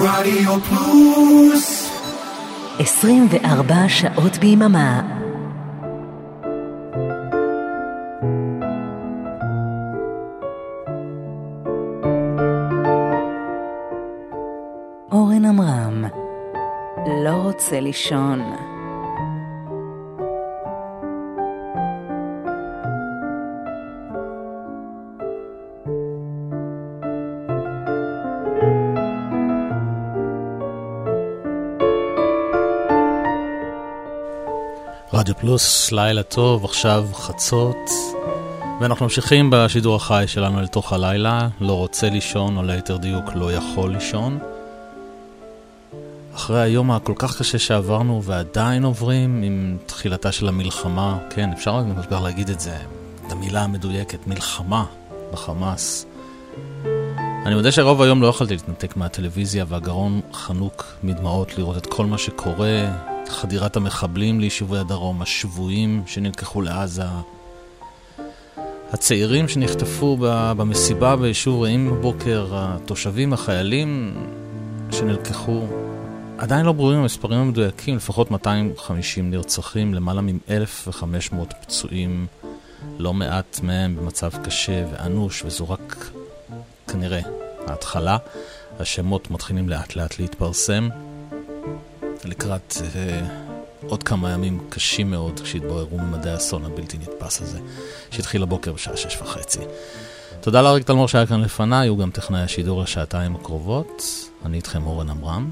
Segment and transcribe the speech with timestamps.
[0.00, 1.92] רדיו פלוס.
[2.78, 5.02] 24 שעות ביממה.
[15.12, 16.04] אורן עמרם
[17.24, 18.40] לא רוצה לישון
[35.56, 37.90] פלוס, לילה טוב, עכשיו חצות.
[38.80, 43.52] ואנחנו ממשיכים בשידור החי שלנו אל תוך הלילה, לא רוצה לישון, או ליתר דיוק לא
[43.52, 44.38] יכול לישון.
[46.34, 52.12] אחרי היום הכל כך קשה שעברנו ועדיין עוברים עם תחילתה של המלחמה, כן, אפשר רק
[52.22, 52.76] להגיד את זה,
[53.26, 54.84] את המילה המדויקת, מלחמה
[55.32, 56.06] בחמאס.
[57.46, 62.18] אני מודה שרוב היום לא יכולתי להתנתק מהטלוויזיה והגרון חנוק מדמעות לראות את כל מה
[62.18, 62.86] שקורה,
[63.28, 67.02] חדירת המחבלים ליישובי הדרום, השבויים שנלקחו לעזה,
[68.92, 70.16] הצעירים שנחטפו
[70.56, 74.14] במסיבה ביישוב רעים בבוקר, התושבים, החיילים
[74.90, 75.66] שנלקחו.
[76.38, 82.26] עדיין לא ברורים המספרים המדויקים, לפחות 250 נרצחים, למעלה מ-1,500 פצועים,
[82.98, 86.10] לא מעט מהם במצב קשה ואנוש, וזו רק
[86.88, 87.20] כנראה
[87.66, 88.16] ההתחלה.
[88.80, 90.88] השמות מתחילים לאט לאט להתפרסם.
[92.24, 93.20] לקראת אה,
[93.88, 97.58] עוד כמה ימים קשים מאוד כשהתבררו ממדי האסון הבלתי נתפס הזה,
[98.10, 99.60] שהתחיל הבוקר בשעה שש וחצי.
[100.40, 104.02] תודה לאריק תלמור שהיה כאן לפניי, הוא גם טכנאי השידור לשעתיים הקרובות.
[104.44, 105.50] אני איתכם אורן עמרם.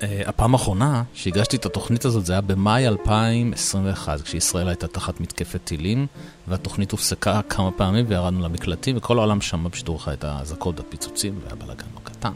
[0.00, 5.60] Uh, הפעם האחרונה שהגשתי את התוכנית הזאת זה היה במאי 2021, כשישראל הייתה תחת מתקפת
[5.64, 6.06] טילים,
[6.48, 11.86] והתוכנית הופסקה כמה פעמים וירדנו למקלטים, וכל העולם שמע בשידור חי את האזעקות, הפיצוצים והבלאגן
[11.94, 12.32] לא קטן.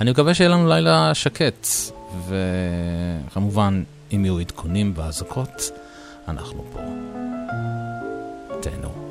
[0.00, 1.66] אני מקווה שיהיה לנו לילה שקט,
[2.28, 5.70] וכמובן, אם יהיו עדכונים באזעקות,
[6.28, 6.80] אנחנו פה.
[8.60, 9.03] תהנו.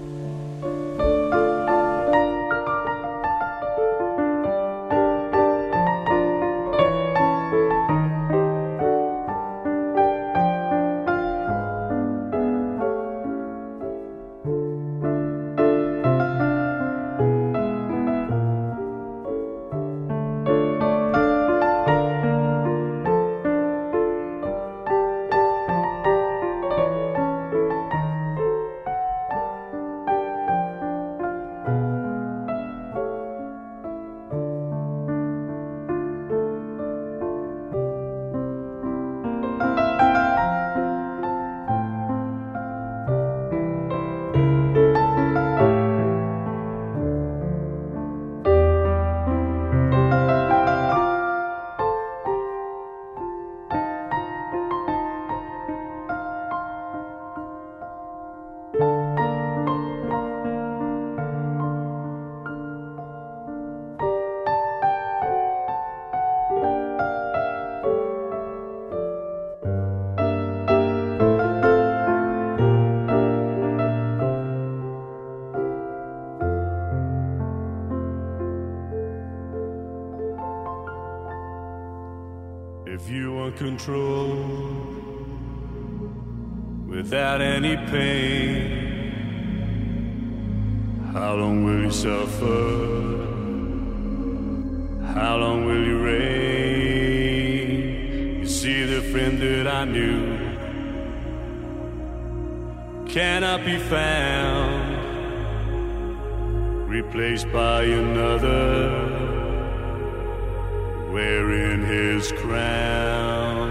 [111.11, 113.69] wearing his crown.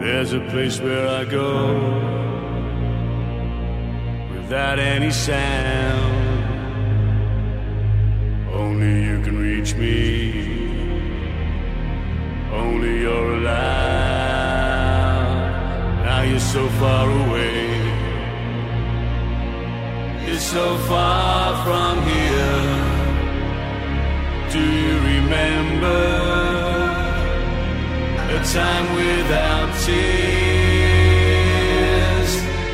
[0.00, 1.74] There's a place where I go
[4.34, 6.01] without any sound.
[16.52, 17.64] So far away.
[20.26, 22.68] You're so far from here.
[24.54, 26.02] Do you remember
[28.36, 30.72] a time without tears?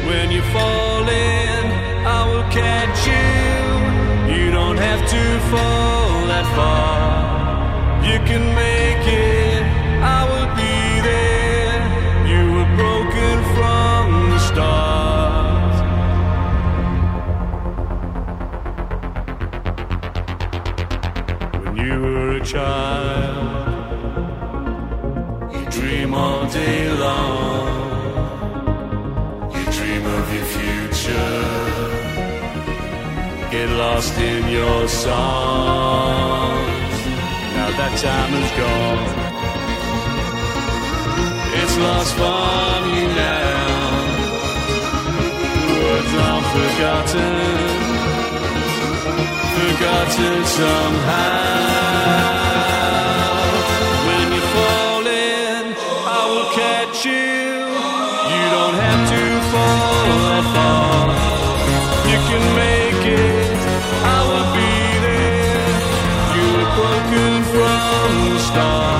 [0.08, 1.64] when you fall in,
[2.16, 3.28] I will catch you.
[4.34, 6.98] You don't have to fall that far.
[8.08, 8.77] you can make
[29.54, 31.44] You dream of your future.
[33.50, 36.08] Get lost in your songs.
[37.56, 39.08] Now that time is gone.
[41.60, 43.58] It's lost from you now.
[45.82, 47.34] Words are forgotten.
[49.56, 51.87] Forgotten somehow.
[57.04, 58.50] Will you.
[58.50, 61.08] Don't have to fall far.
[62.10, 63.56] You can make it.
[64.04, 64.72] I will be
[65.06, 65.68] there.
[66.34, 68.97] You were broken from the start.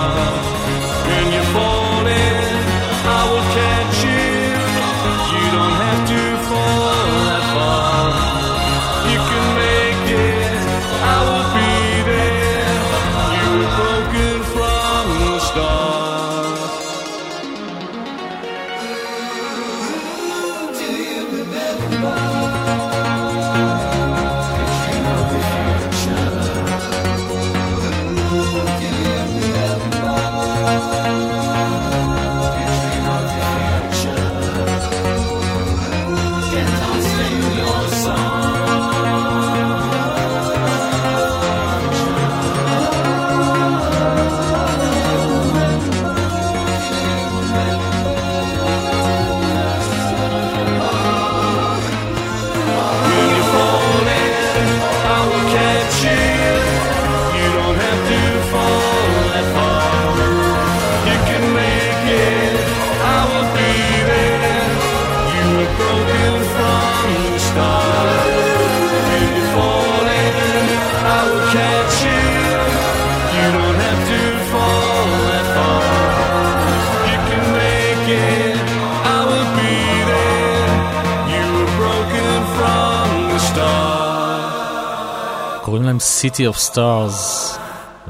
[85.98, 87.56] להם City of Stars,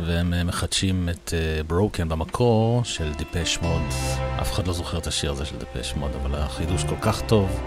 [0.06, 1.34] והם אה, מחדשים את
[1.66, 3.82] ברוקן במקור של דיפש מוד.
[4.40, 7.60] אף אחד לא זוכר את השיר הזה של דיפש מוד, אבל החידוש כל כך טוב.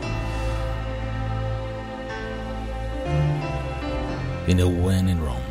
[4.47, 5.50] הנה when in Rome,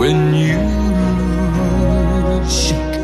[0.00, 0.56] when you
[2.48, 2.96] shake.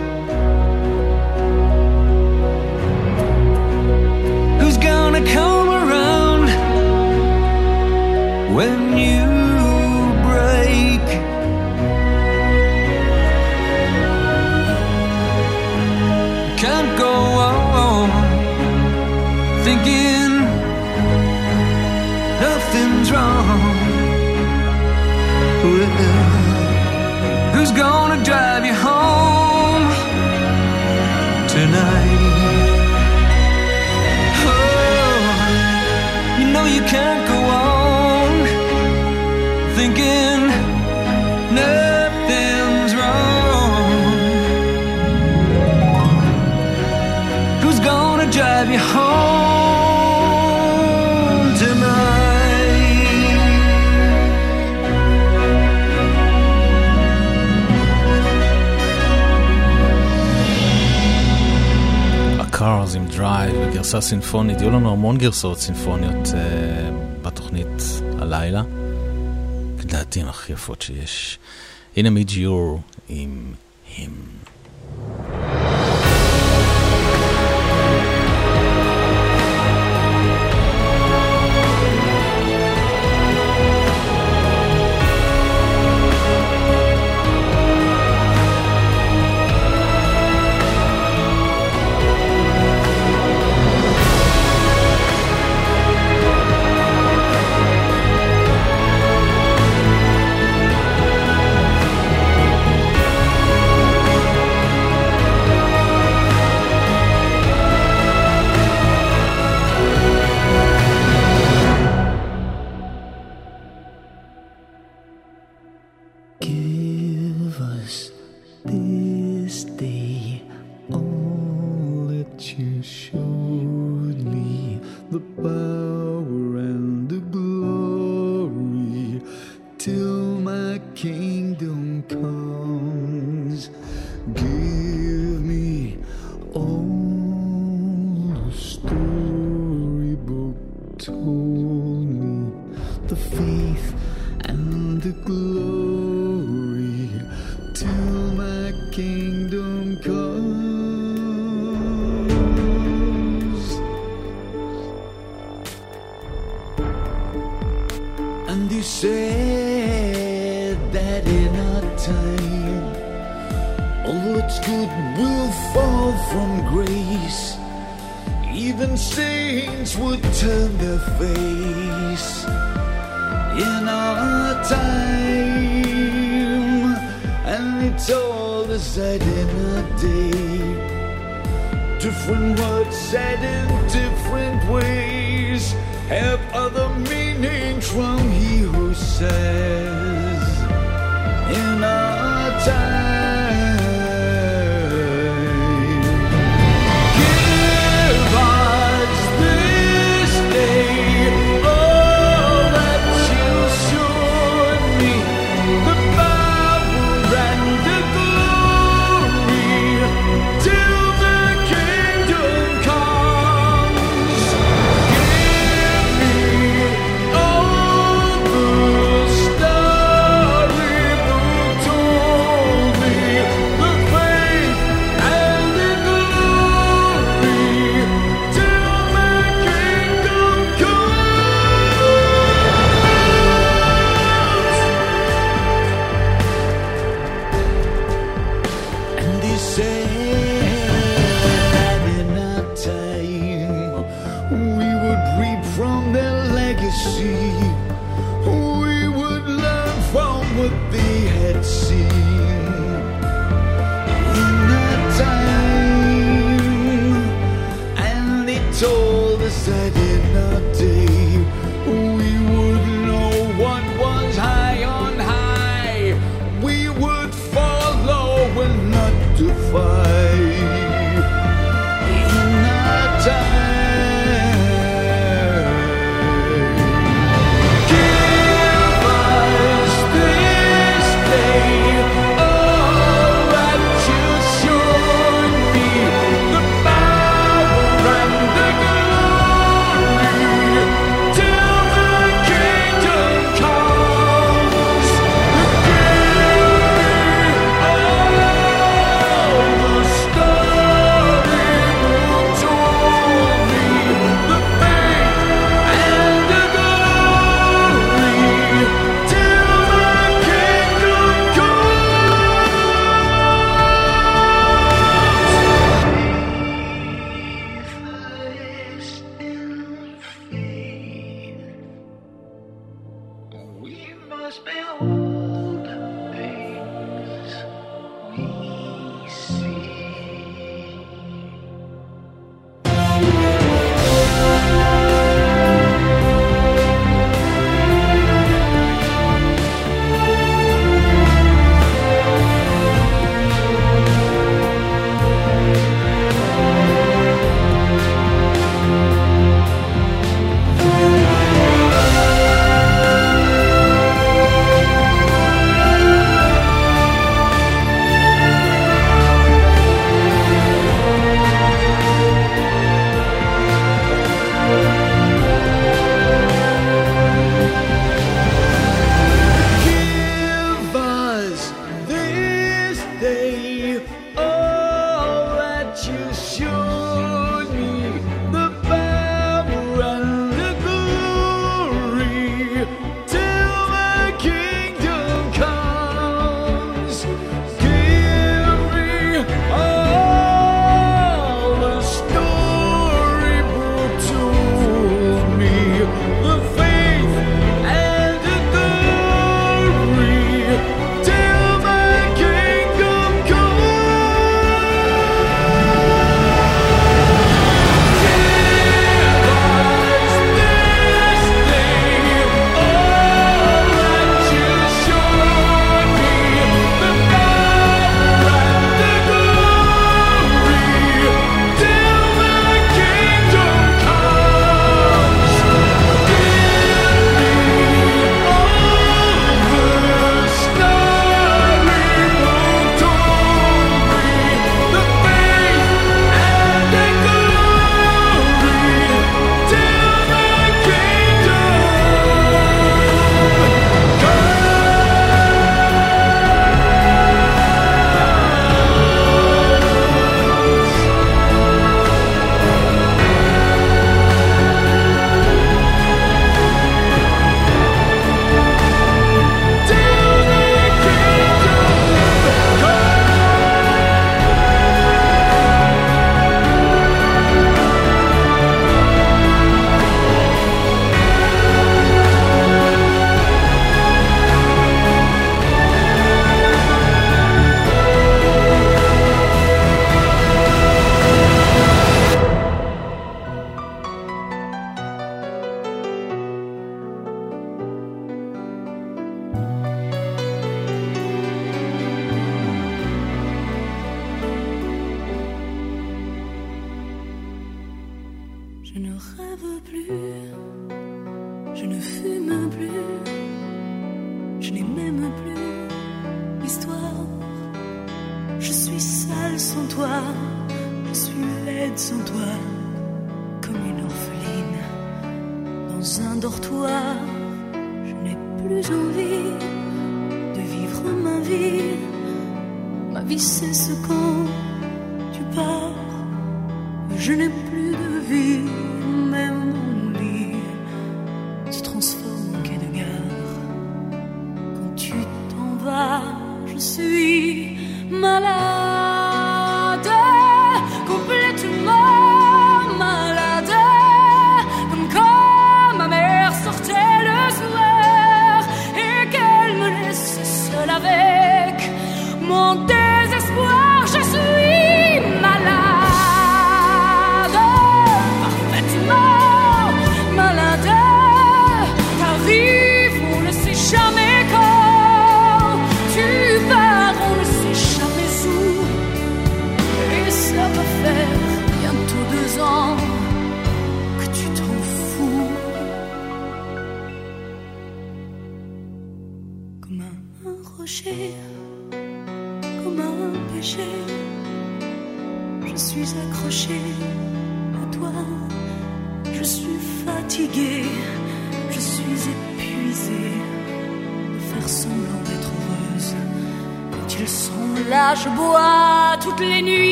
[4.61, 6.49] Who's gonna come around
[8.57, 9.36] when you?
[27.77, 29.87] gonna drive you home
[31.47, 32.23] tonight.
[34.49, 37.26] Oh, you know you can't.
[63.17, 66.33] Drive גרסה סינפונית, יהיו לנו המון גרסאות סינפוניות uh,
[67.23, 67.83] בתוכנית
[68.19, 68.63] הלילה.
[69.79, 71.39] לדעתי הן הכי יפות שיש.
[71.97, 73.53] הנה מיג'יור עם
[73.97, 74.46] הימן.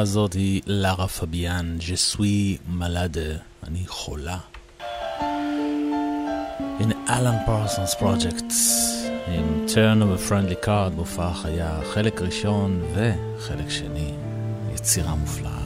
[0.00, 3.36] הזאת היא לארה פביאן, ז'סוי מלאדה,
[3.66, 4.38] אני חולה.
[6.80, 8.52] In Alan Parsons פרויקט,
[9.26, 14.14] in turn of a friendly card, בהופעה חיה, חלק ראשון וחלק שני,
[14.74, 15.59] יצירה מופלאה.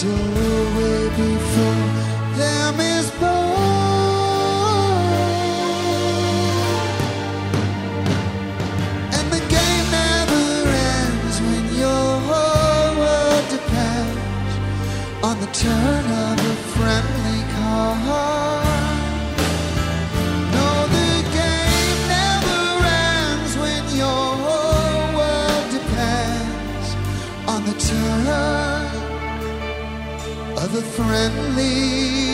[0.00, 1.88] Doorway before
[2.36, 3.28] them is born.
[9.16, 10.44] And the game never
[10.94, 14.54] ends when your whole world depends
[15.24, 16.17] on the turn
[30.82, 32.27] friendly.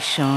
[0.00, 0.33] Show.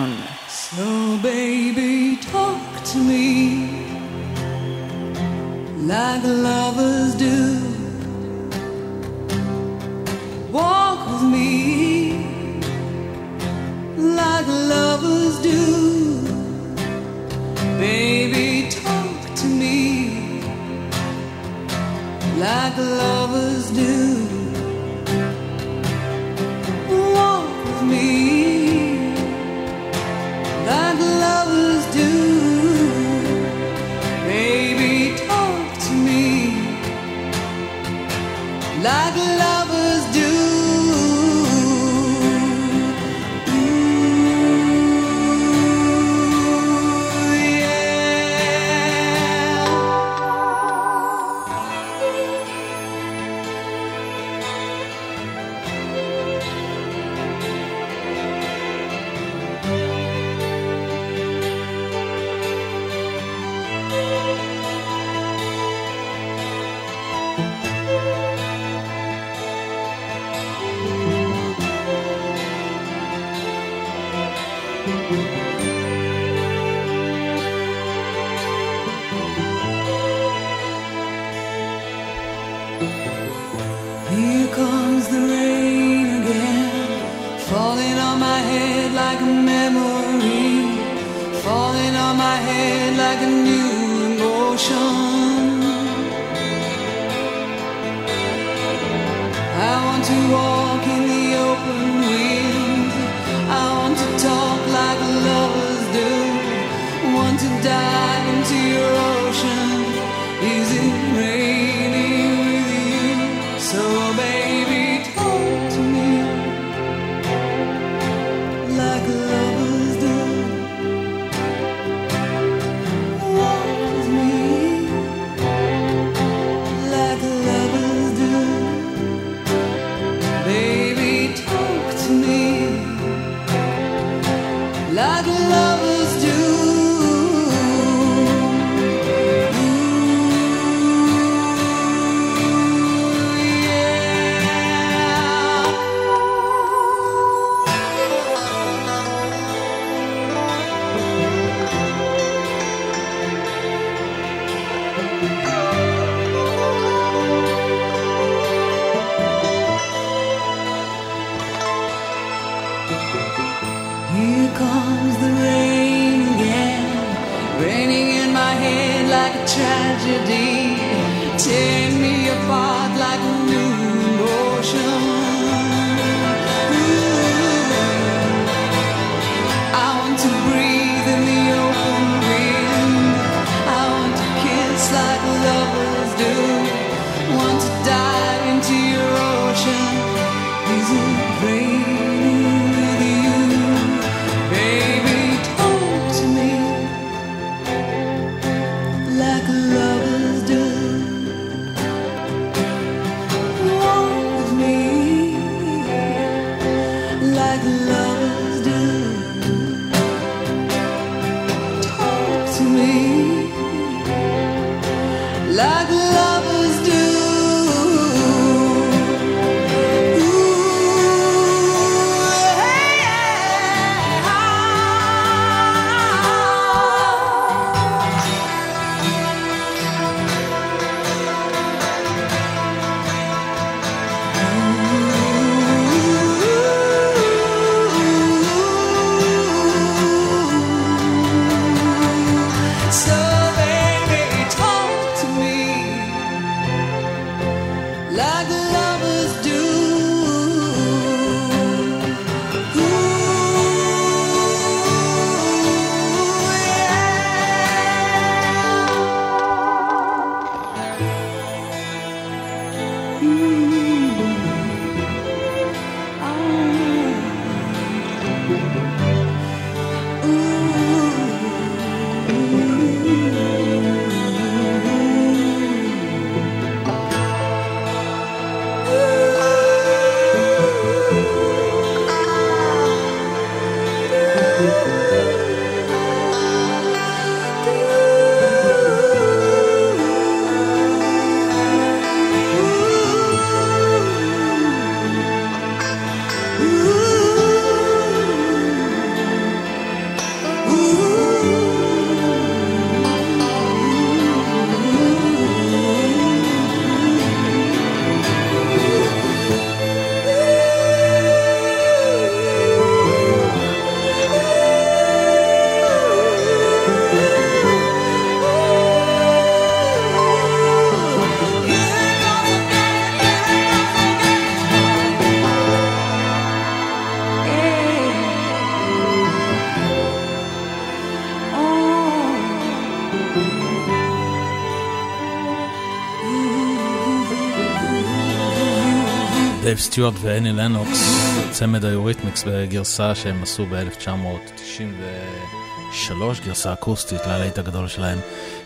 [339.77, 346.11] דייב סטיוארט ואנני לנוקס, צמד היוריתמיקס בגרסה שהם עשו ב-1993,
[346.45, 348.19] גרסה אקוסטית ללהיט הגדול שלהם,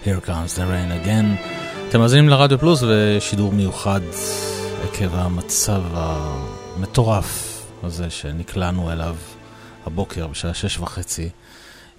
[0.04, 1.26] Here Comes the Rain Again.
[1.90, 4.02] אתם מאזינים לרדיו פלוס ושידור מיוחד
[4.84, 9.16] עקב המצב המטורף הזה שנקלענו אליו
[9.86, 11.30] הבוקר בשעה שש וחצי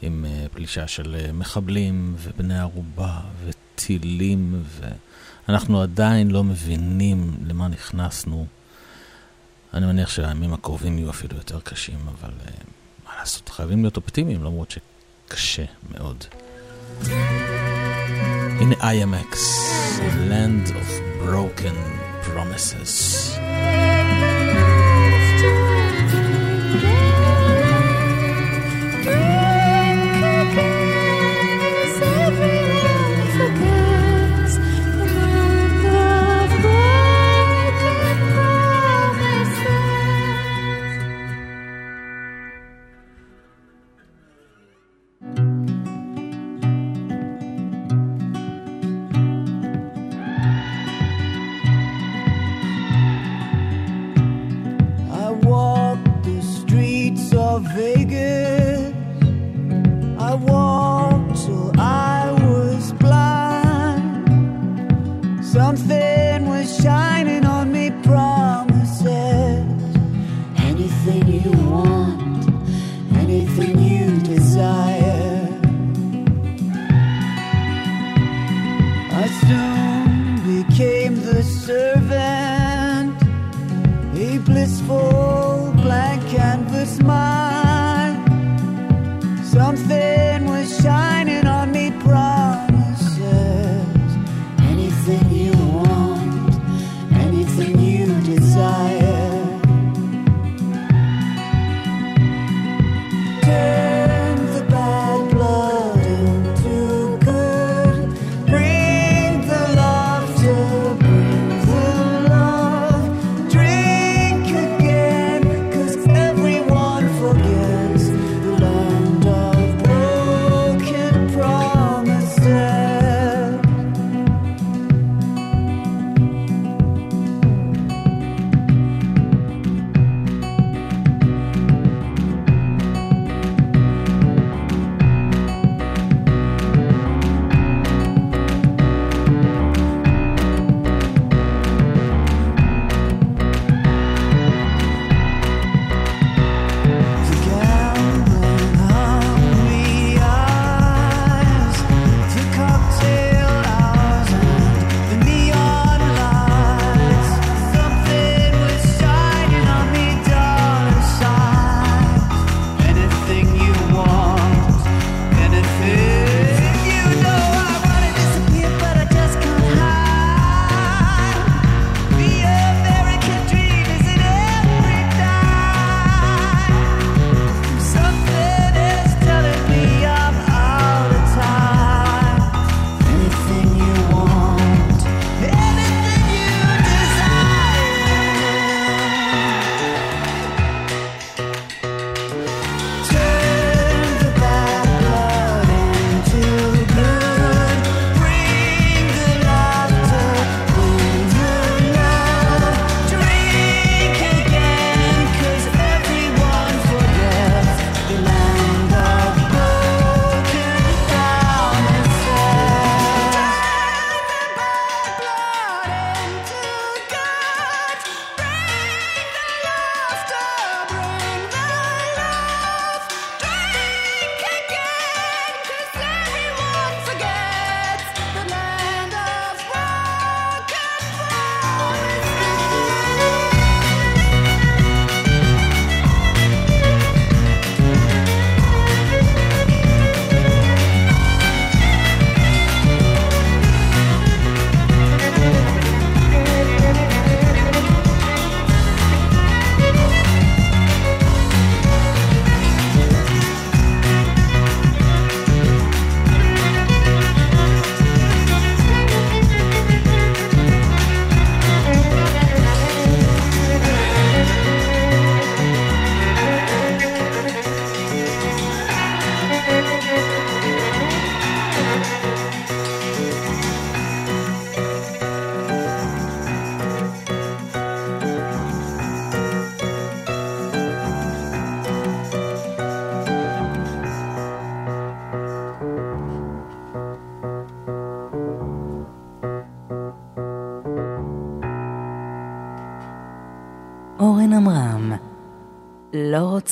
[0.03, 4.63] עם אה, פלישה של אה, מחבלים ובני ערובה וטילים
[5.49, 8.47] ואנחנו עדיין לא מבינים למה נכנסנו.
[9.75, 12.51] אני מניח שהימים הקרובים יהיו אפילו יותר קשים, אבל uh,
[13.07, 16.25] מה לעשות, חייבים להיות אופטימיים, למרות שקשה מאוד.
[18.61, 19.37] הנה IMX,
[20.29, 20.89] Land of
[21.27, 21.79] Broken
[22.27, 23.33] Promises.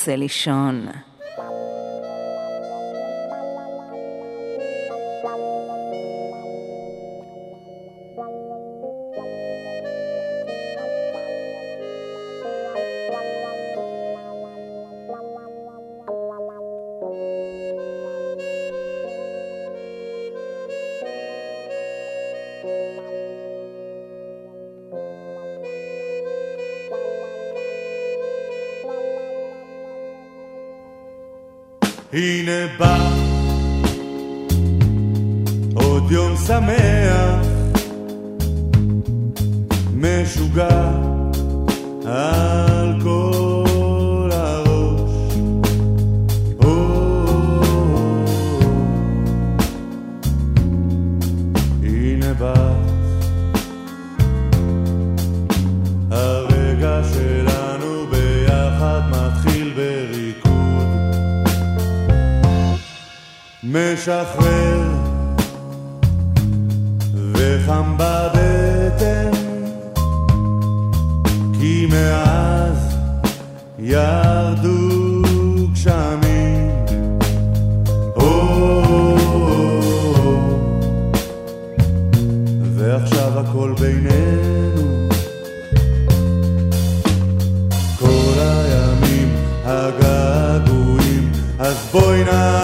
[0.01, 0.87] רוצה לישון.
[91.71, 92.60] as boinas.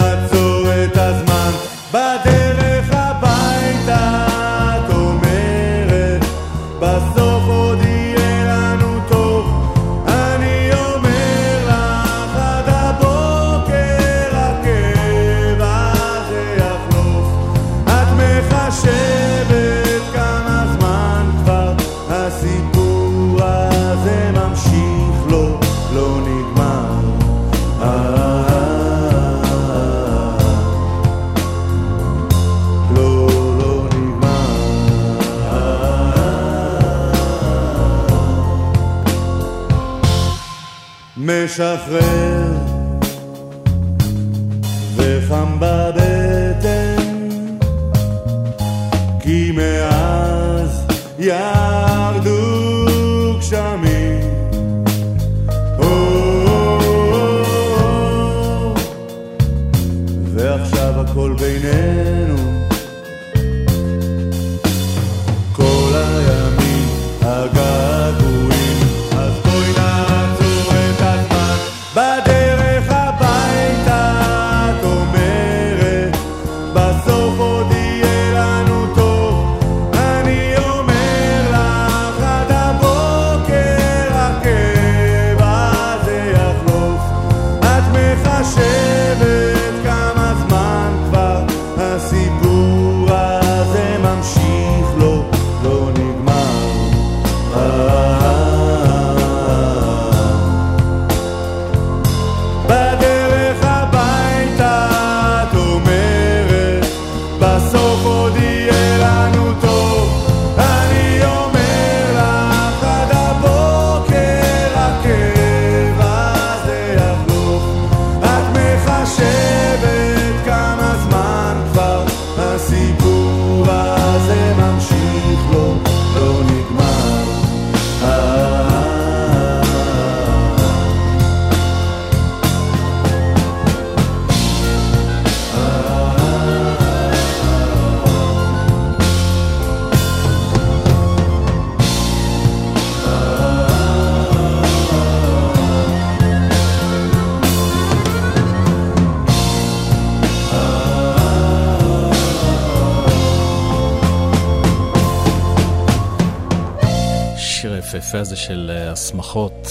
[158.07, 159.67] היפה הזה של אה, הסמכות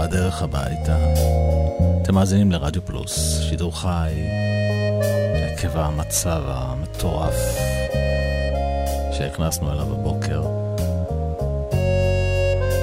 [0.00, 0.96] בדרך הביתה.
[2.02, 4.12] אתם מאזינים לרדיו פלוס, שידור חי,
[5.52, 7.34] עקב המצב המטורף
[9.12, 10.42] שהכנסנו אליו הבוקר.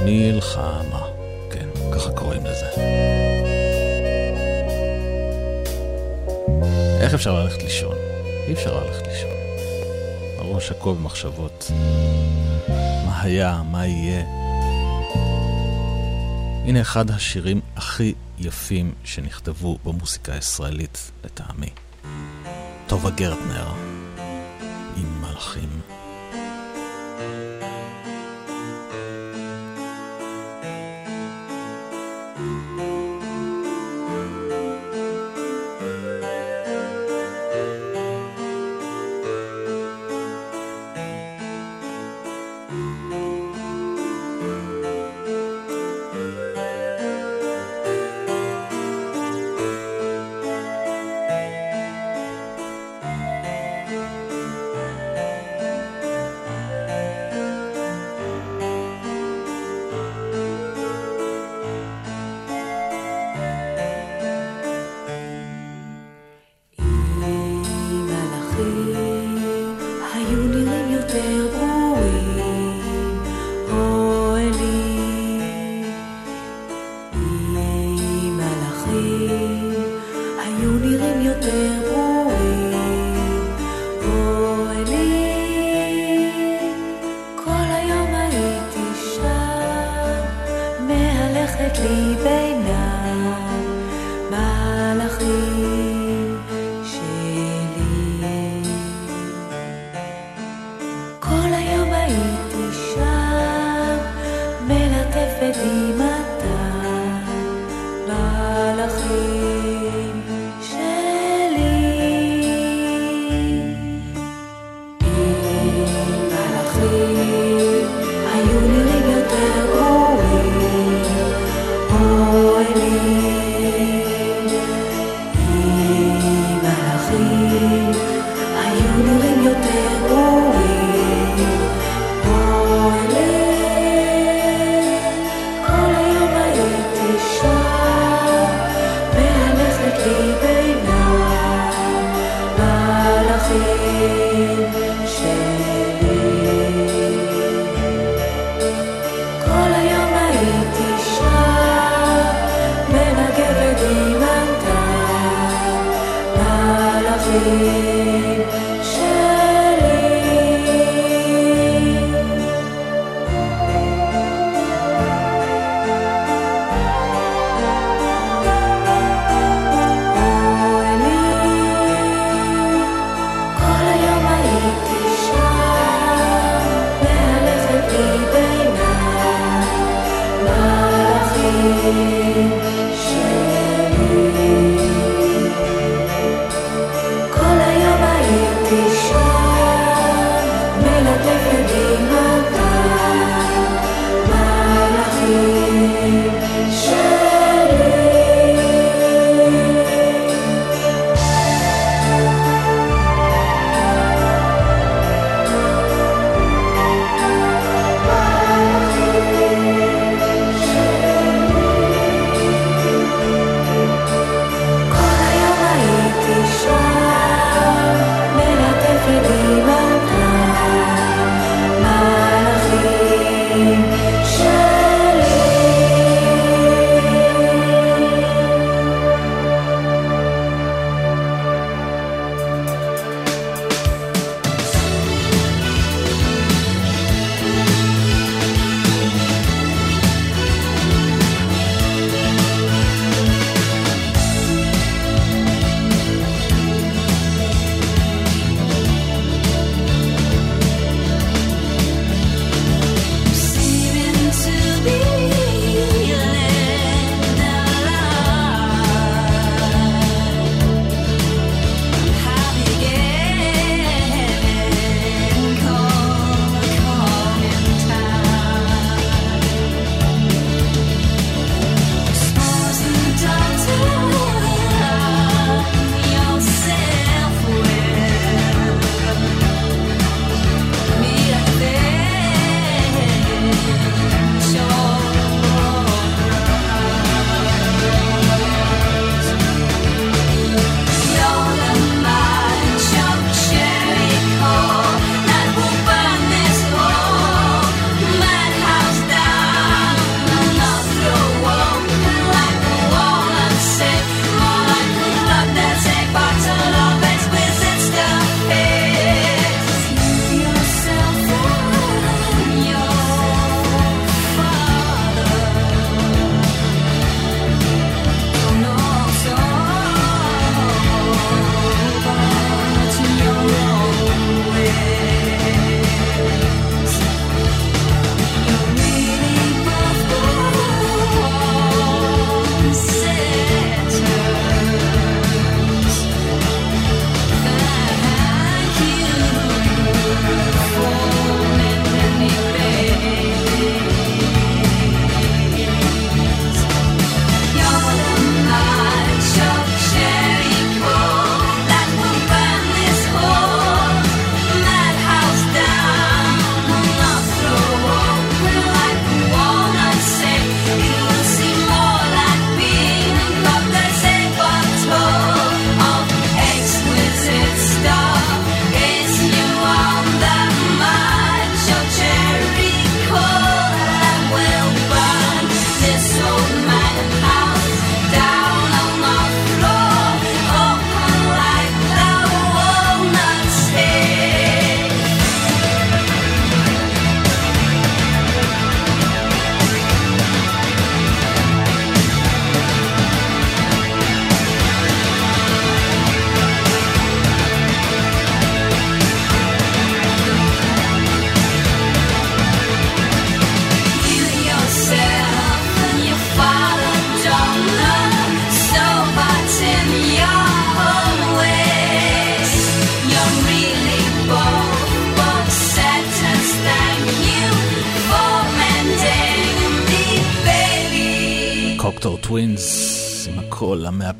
[0.05, 1.07] מלחמה,
[1.51, 2.67] כן, ככה קוראים לזה.
[7.01, 7.95] איך אפשר ללכת לישון?
[8.47, 9.29] אי אפשר ללכת לישון.
[10.37, 11.71] הראש עקוב במחשבות.
[13.05, 14.42] מה היה, מה יהיה.
[16.65, 21.69] הנה אחד השירים הכי יפים שנכתבו במוסיקה הישראלית, לטעמי.
[22.87, 23.67] טובה גרטנר,
[24.97, 25.92] עם מלאכים.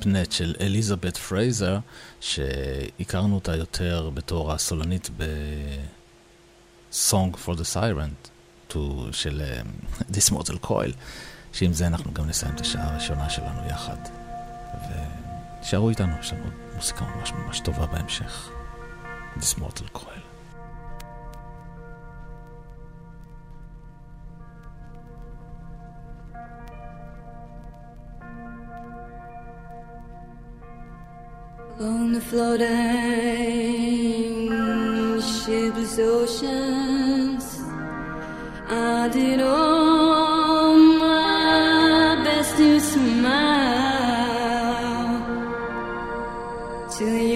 [0.06, 1.80] המהפנט של אליזבת פרייזר,
[2.20, 8.30] שהכרנו אותה יותר בתור הסולנית ב-Song for the Siren
[8.70, 8.78] to,
[9.12, 10.91] של uh, This Mortal Coil,
[11.54, 13.97] שעם זה אנחנו גם נסיים את השעה הראשונה שלנו יחד.
[15.60, 16.45] ותשארו איתנו, יש לנו
[16.76, 18.49] מוסיקה ממש ממש טובה בהמשך.
[19.38, 20.22] This Mortal Coil.
[31.80, 32.69] On the floating
[35.21, 37.45] shipless oceans,
[38.69, 43.34] I did all my best to smile
[46.95, 47.33] till your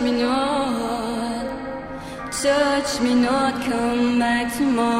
[0.00, 1.44] touch me not,
[2.32, 4.99] touch me not, come back tomorrow.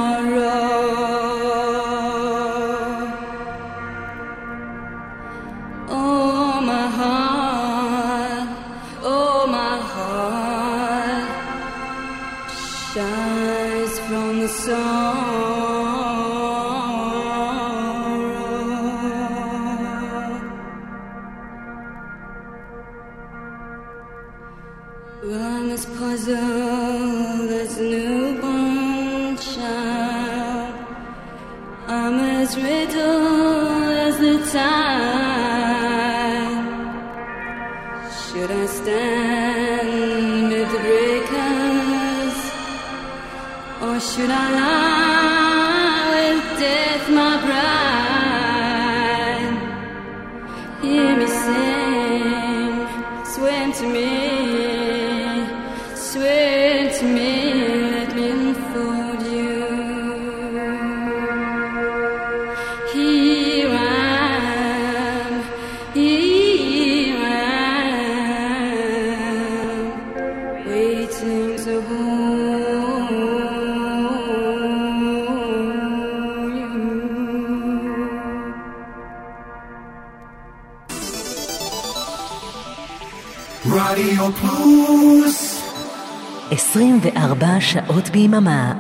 [87.17, 88.75] 24 שעות ביממה.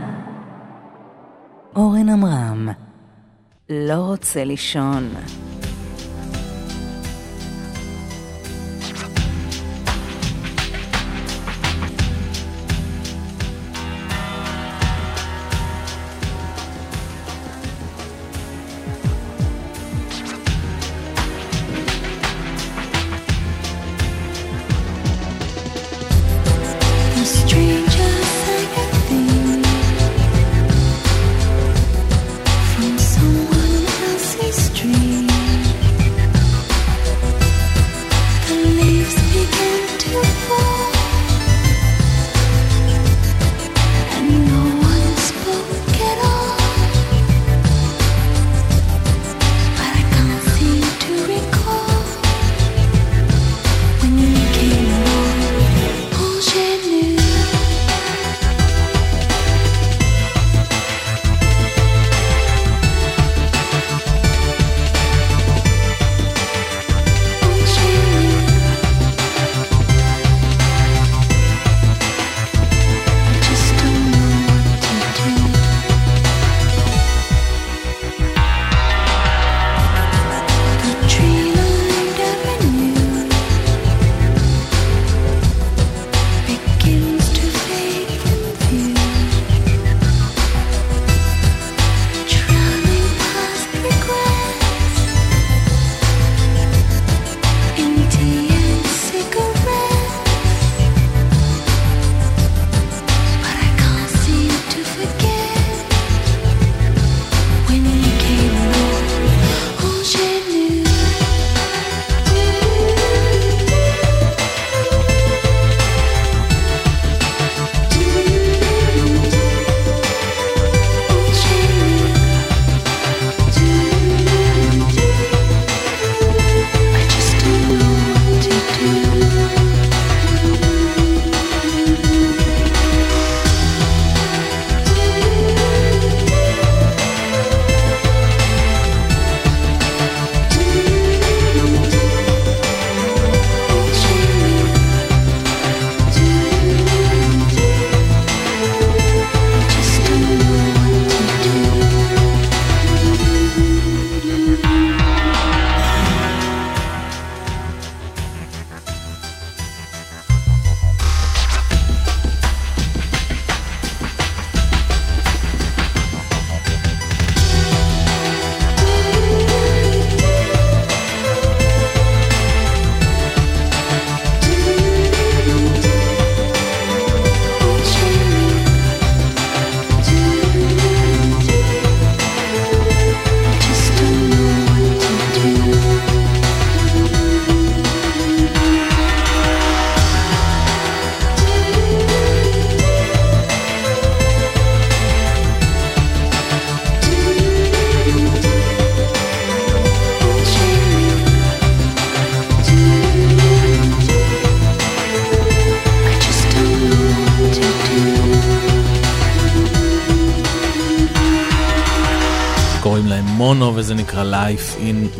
[1.76, 2.68] אורן עמרם,
[3.70, 5.08] לא רוצה לישון.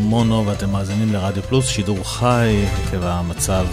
[0.00, 3.66] מונו ואתם מאזינים לרדיו פלוס, שידור חי עקב המצב,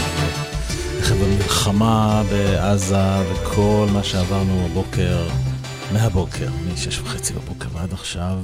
[0.99, 5.27] עקב המלחמה בעזה וכל מה שעברנו הבוקר,
[5.93, 8.39] מהבוקר, מ-6 בבוקר ועד עכשיו.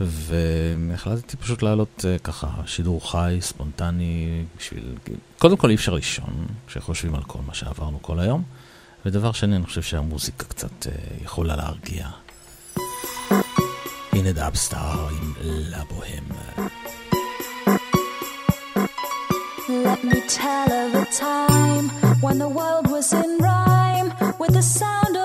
[0.00, 4.94] והחלטתי פשוט לעלות אה, ככה, שידור חי, ספונטני, בשביל...
[5.38, 8.42] קודם כל אי אפשר לישון, כשחושבים על כל מה שעברנו כל היום.
[9.06, 10.92] ודבר שני, אני חושב שהמוזיקה קצת אה,
[11.24, 12.08] יכולה להרגיע.
[14.12, 16.24] הנה דאבסטאר עם לה בוהם.
[20.06, 21.88] me tell of a time
[22.20, 25.23] when the world was in rhyme with the sound of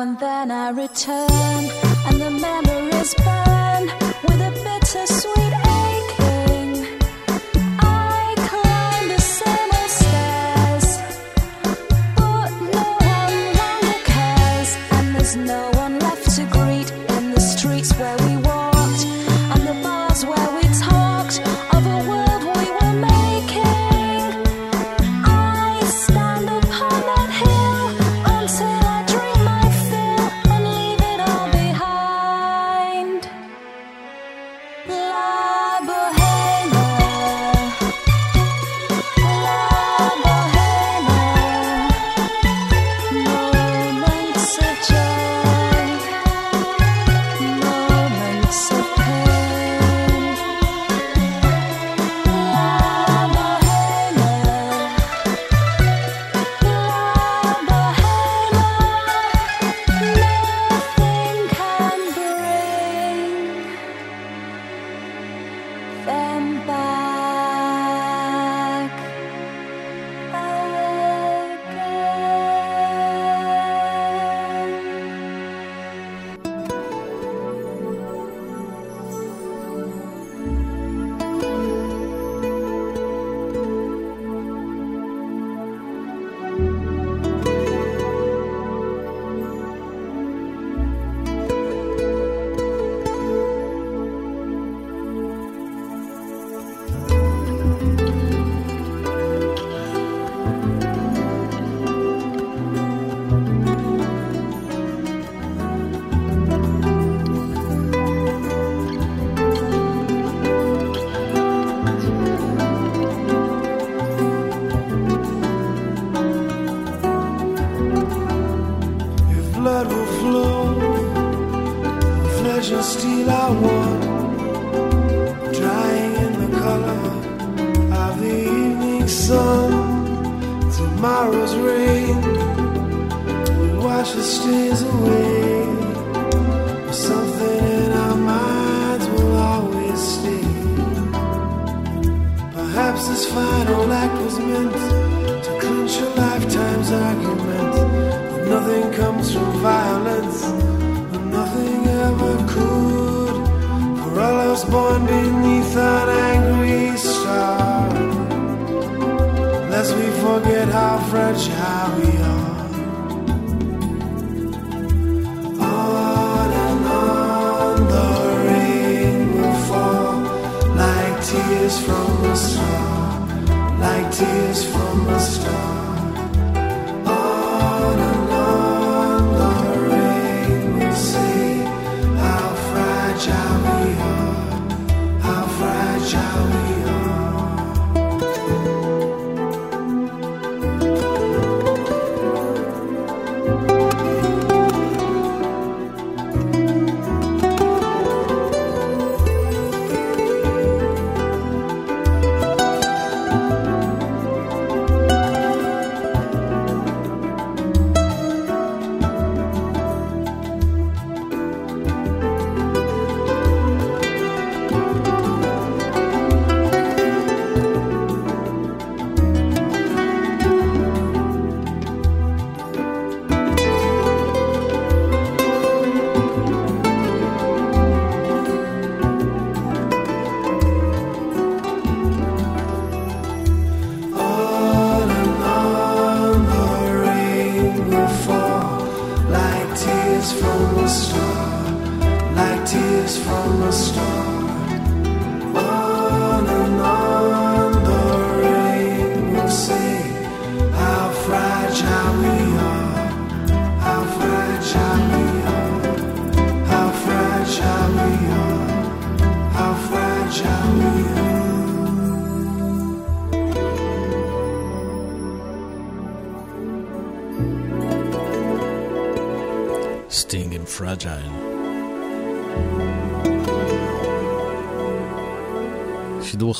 [0.00, 3.49] and then I return, and the memories burn.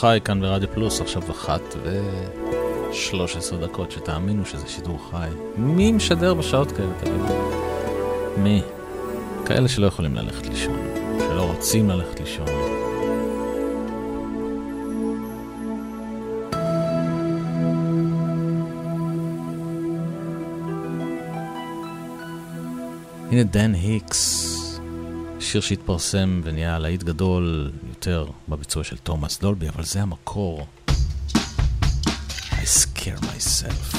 [0.01, 5.29] חי כאן ברדיו פלוס, עכשיו אחת ו-13 דקות, שתאמינו שזה שידור חי.
[5.57, 7.13] מי משדר בשעות כאלה, תגיד?
[8.37, 8.63] מי?
[9.47, 10.79] כאלה שלא יכולים ללכת לישון,
[11.19, 12.47] שלא רוצים ללכת לישון.
[23.31, 24.81] הנה דן היקס,
[25.41, 27.71] שיר שהתפרסם ונהיה להיט גדול
[28.01, 30.67] יותר בביצוע של תומאס דולבי, אבל זה המקור.
[32.51, 33.90] I scare myself.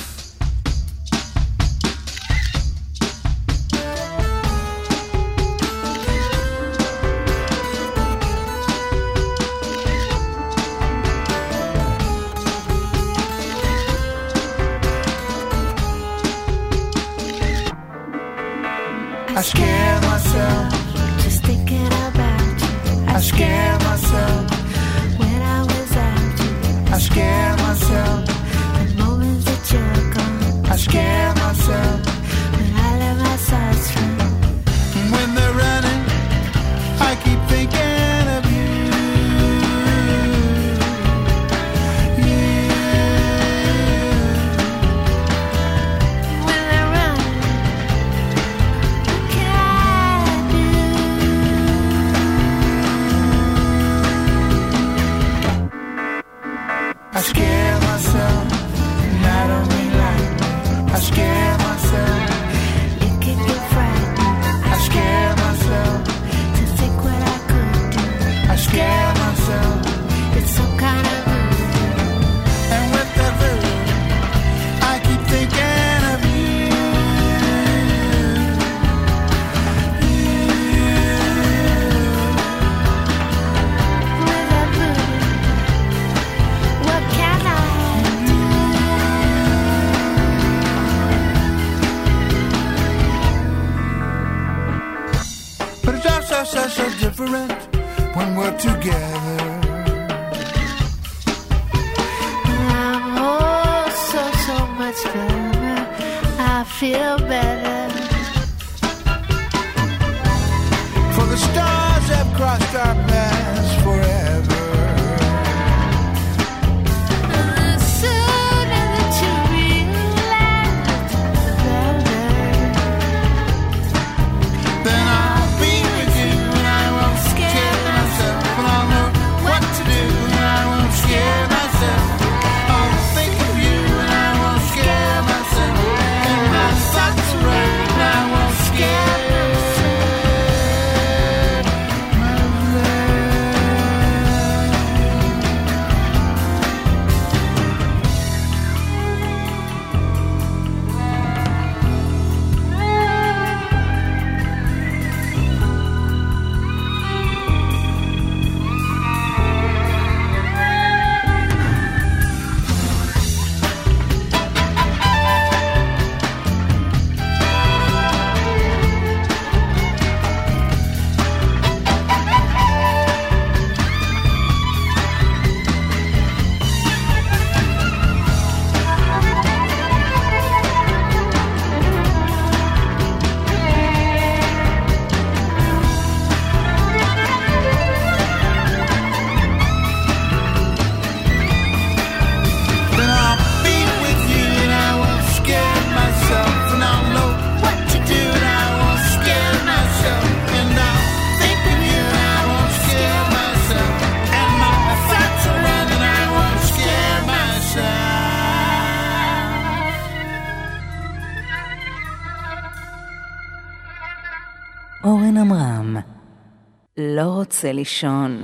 [217.61, 218.41] רוצה לישון.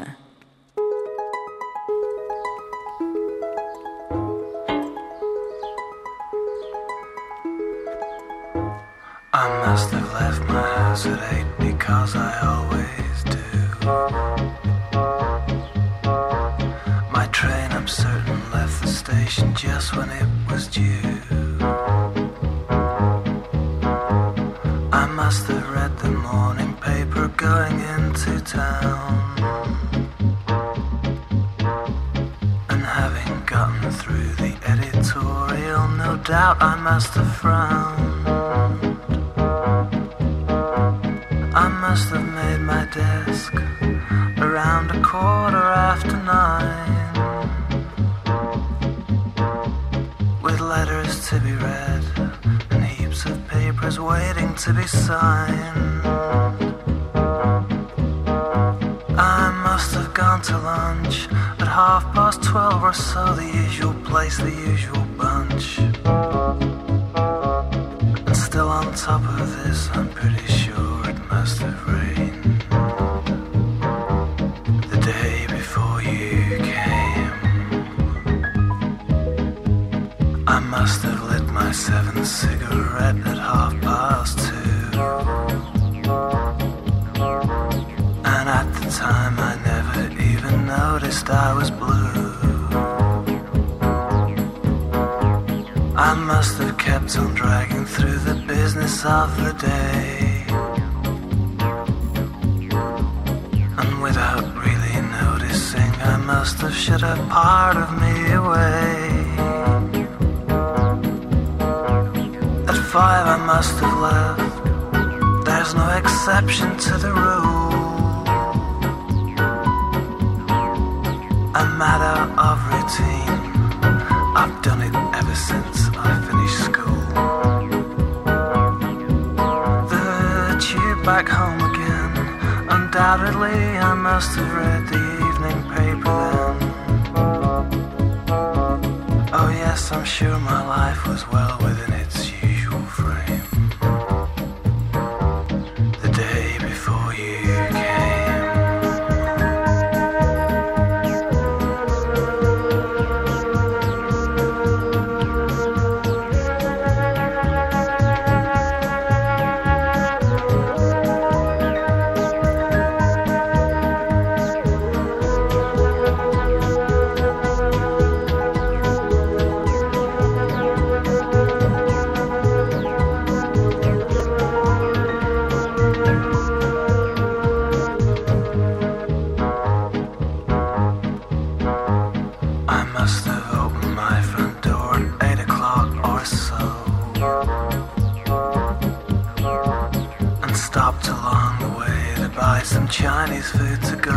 [193.00, 194.12] Chinese food to go.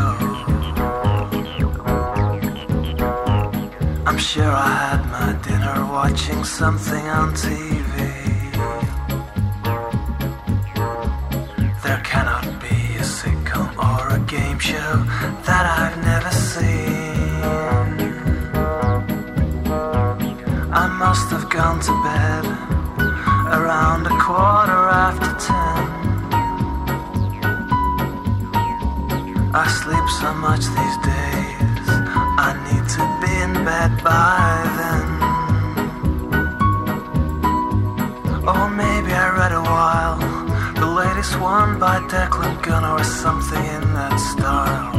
[4.06, 7.89] I'm sure I had my dinner watching something on TV.
[30.30, 31.86] So much these days,
[32.46, 35.08] I need to be in bed by then.
[38.52, 40.18] Or maybe I read a while,
[40.74, 44.92] the latest one by Declan Gunner or something in that style.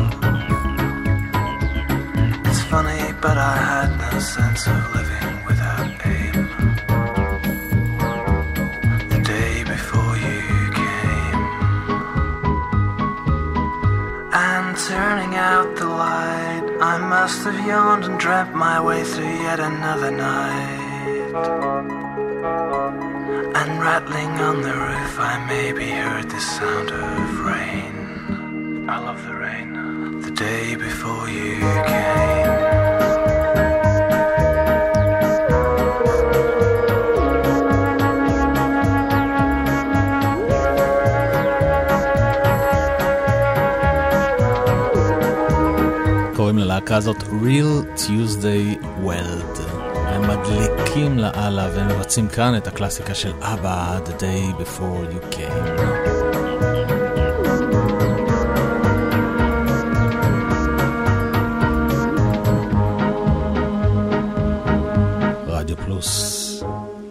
[2.47, 5.00] It's funny, but I had no sense of
[17.23, 21.31] must have yawned and dreamt my way through yet another night.
[23.59, 28.89] And rattling on the roof, I maybe heard the sound of rain.
[28.89, 30.21] I love the rain.
[30.21, 31.59] The day before you
[31.91, 32.50] came.
[46.91, 49.61] ללהקה הזאת Real Tuesday Weld.
[49.95, 55.81] הם מדליקים לאללה והם מבצעים כאן את הקלאסיקה של אבא, The Day Before You Came.
[65.47, 66.63] רדיו פלוס,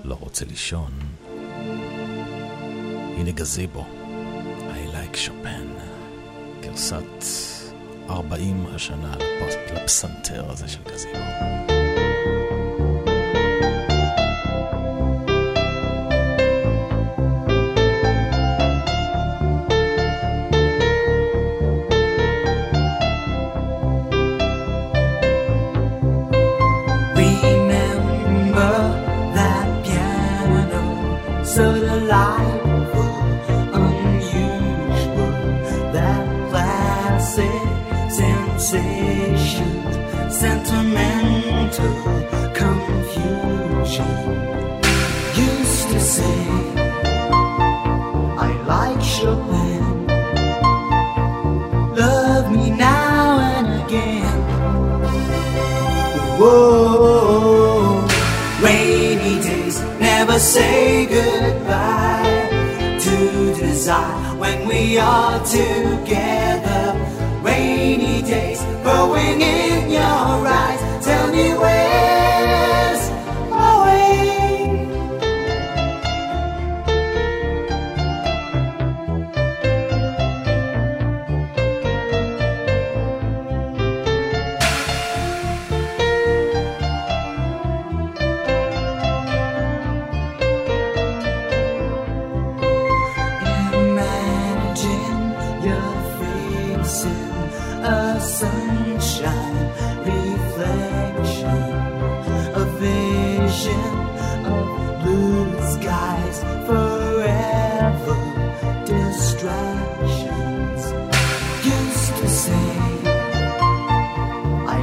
[0.05, 0.91] לא רוצה לישון.
[3.17, 3.85] הנה גזיבו,
[4.59, 5.81] I like Chopin,
[6.61, 7.40] גרסת
[8.41, 11.80] 40 השנה לפס- לפסנתר הזה של גזיבו.
[64.91, 66.40] We are together.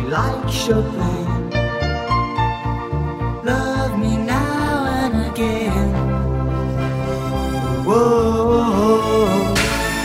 [0.08, 1.50] Like Chopin.
[3.44, 5.94] Love me now and again.
[7.86, 9.54] Whoa,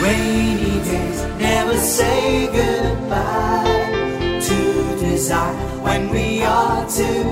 [0.03, 7.32] rainy days never say goodbye to desire when we are together.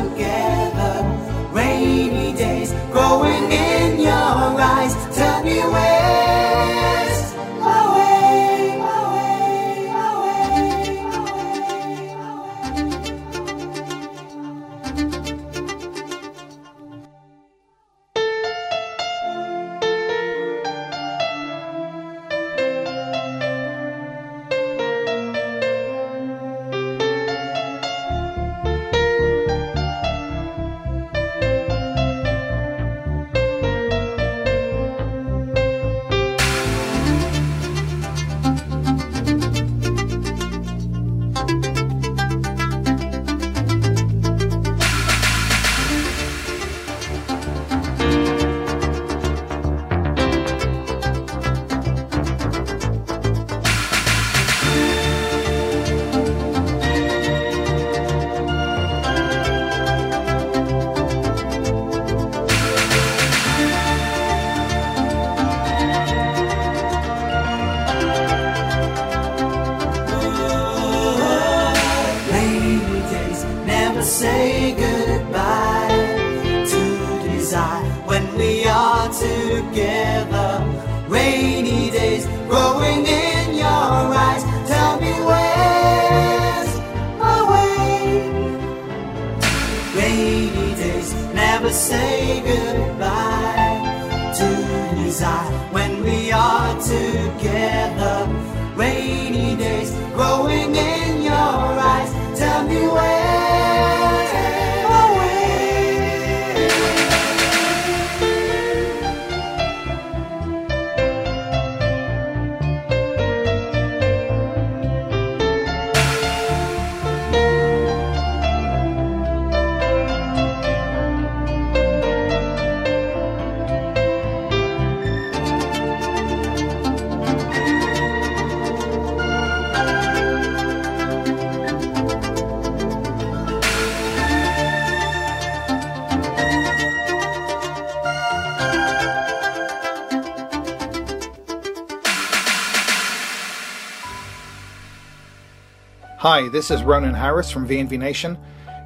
[146.50, 148.36] This is Ronan Harris from VNV Nation.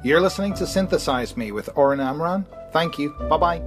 [0.03, 2.45] You're listening to Synthesize Me with Oren Amram.
[2.71, 3.09] Thank you.
[3.27, 3.64] Bye bye.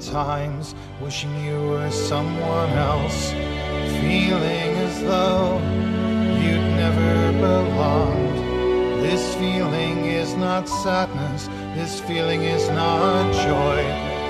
[0.00, 3.30] Sometimes wishing you were someone else.
[4.00, 5.58] Feeling as though
[6.42, 8.38] you'd never belonged.
[9.04, 11.46] This feeling is not sadness,
[11.76, 13.80] this feeling is not joy.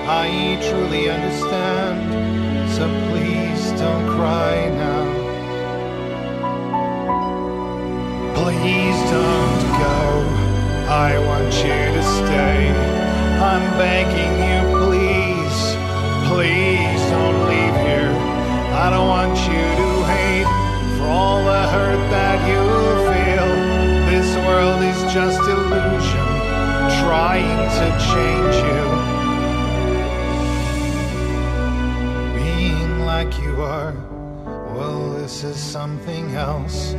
[0.07, 5.05] I truly understand, so please don't cry now.
[8.35, 9.97] Please don't go,
[10.89, 12.69] I want you to stay.
[13.41, 14.44] I'm begging
[16.35, 18.11] please don't leave here.
[18.83, 20.51] I don't want you to hate
[20.97, 22.61] for all the hurt that you
[23.09, 23.49] feel.
[24.11, 26.27] This world is just illusion,
[27.05, 28.83] trying to change you.
[32.43, 33.93] Being like you are,
[34.75, 36.97] well, this is something else.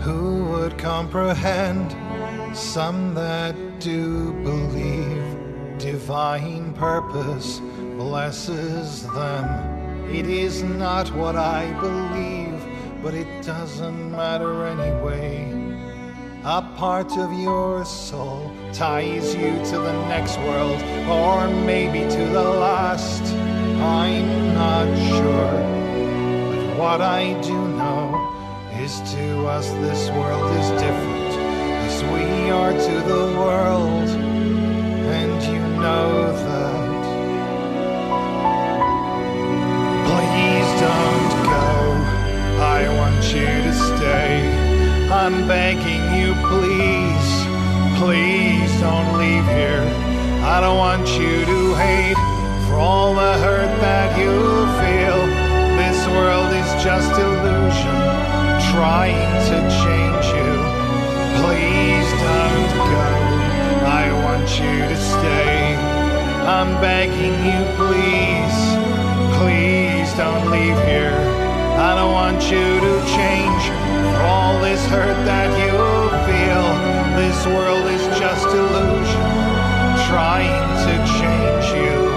[0.00, 1.94] Who would comprehend?
[2.56, 7.60] Some that do believe divine purpose
[8.12, 9.46] blesses them.
[10.10, 12.60] It is not what I believe,
[13.02, 15.50] but it doesn't matter anyway.
[16.44, 20.78] A part of your soul ties you to the next world,
[21.08, 23.22] or maybe to the last.
[23.80, 24.28] I'm
[24.62, 25.54] not sure,
[26.50, 28.04] but what I do know
[28.84, 31.32] is to us this world is different,
[31.86, 34.08] as we are to the world,
[35.18, 36.51] and you know that.
[40.52, 41.64] Please don't go.
[42.60, 44.52] I want you to stay.
[45.08, 47.28] I'm begging you, please,
[47.96, 49.80] please don't leave here.
[50.44, 52.20] I don't want you to hate
[52.66, 54.36] for all the hurt that you
[54.76, 55.20] feel.
[55.80, 57.98] This world is just illusion,
[58.76, 60.52] trying to change you.
[61.40, 63.08] Please don't go.
[63.88, 65.76] I want you to stay.
[66.44, 68.58] I'm begging you, please,
[69.42, 71.18] please don't leave here.
[71.88, 73.62] I don't want you to change
[74.14, 75.74] for all this hurt that you
[76.28, 76.66] feel.
[77.18, 79.28] This world is just illusion,
[80.06, 82.11] trying to change you.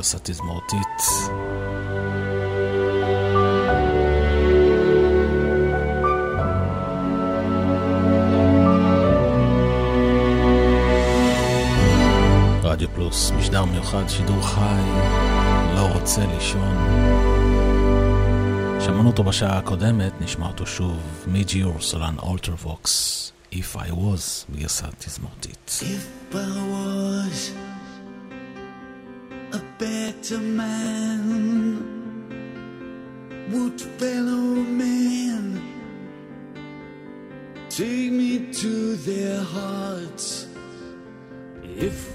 [0.00, 0.78] גרסה תזמורתית.
[12.62, 14.60] רדיו פלוס, משדר מיוחד, שידור חי,
[15.74, 16.76] לא רוצה לישון.
[18.80, 20.96] שמענו אותו בשעה הקודמת, נשמע אותו שוב,
[21.26, 25.80] מיג'י אורסולן אולטרווקס, If I Was, בגרסה תזמורתית.
[25.80, 26.79] If I was
[30.30, 31.90] better man.
[33.50, 35.60] Would fellow men
[37.68, 40.46] take me to their hearts
[41.64, 42.09] if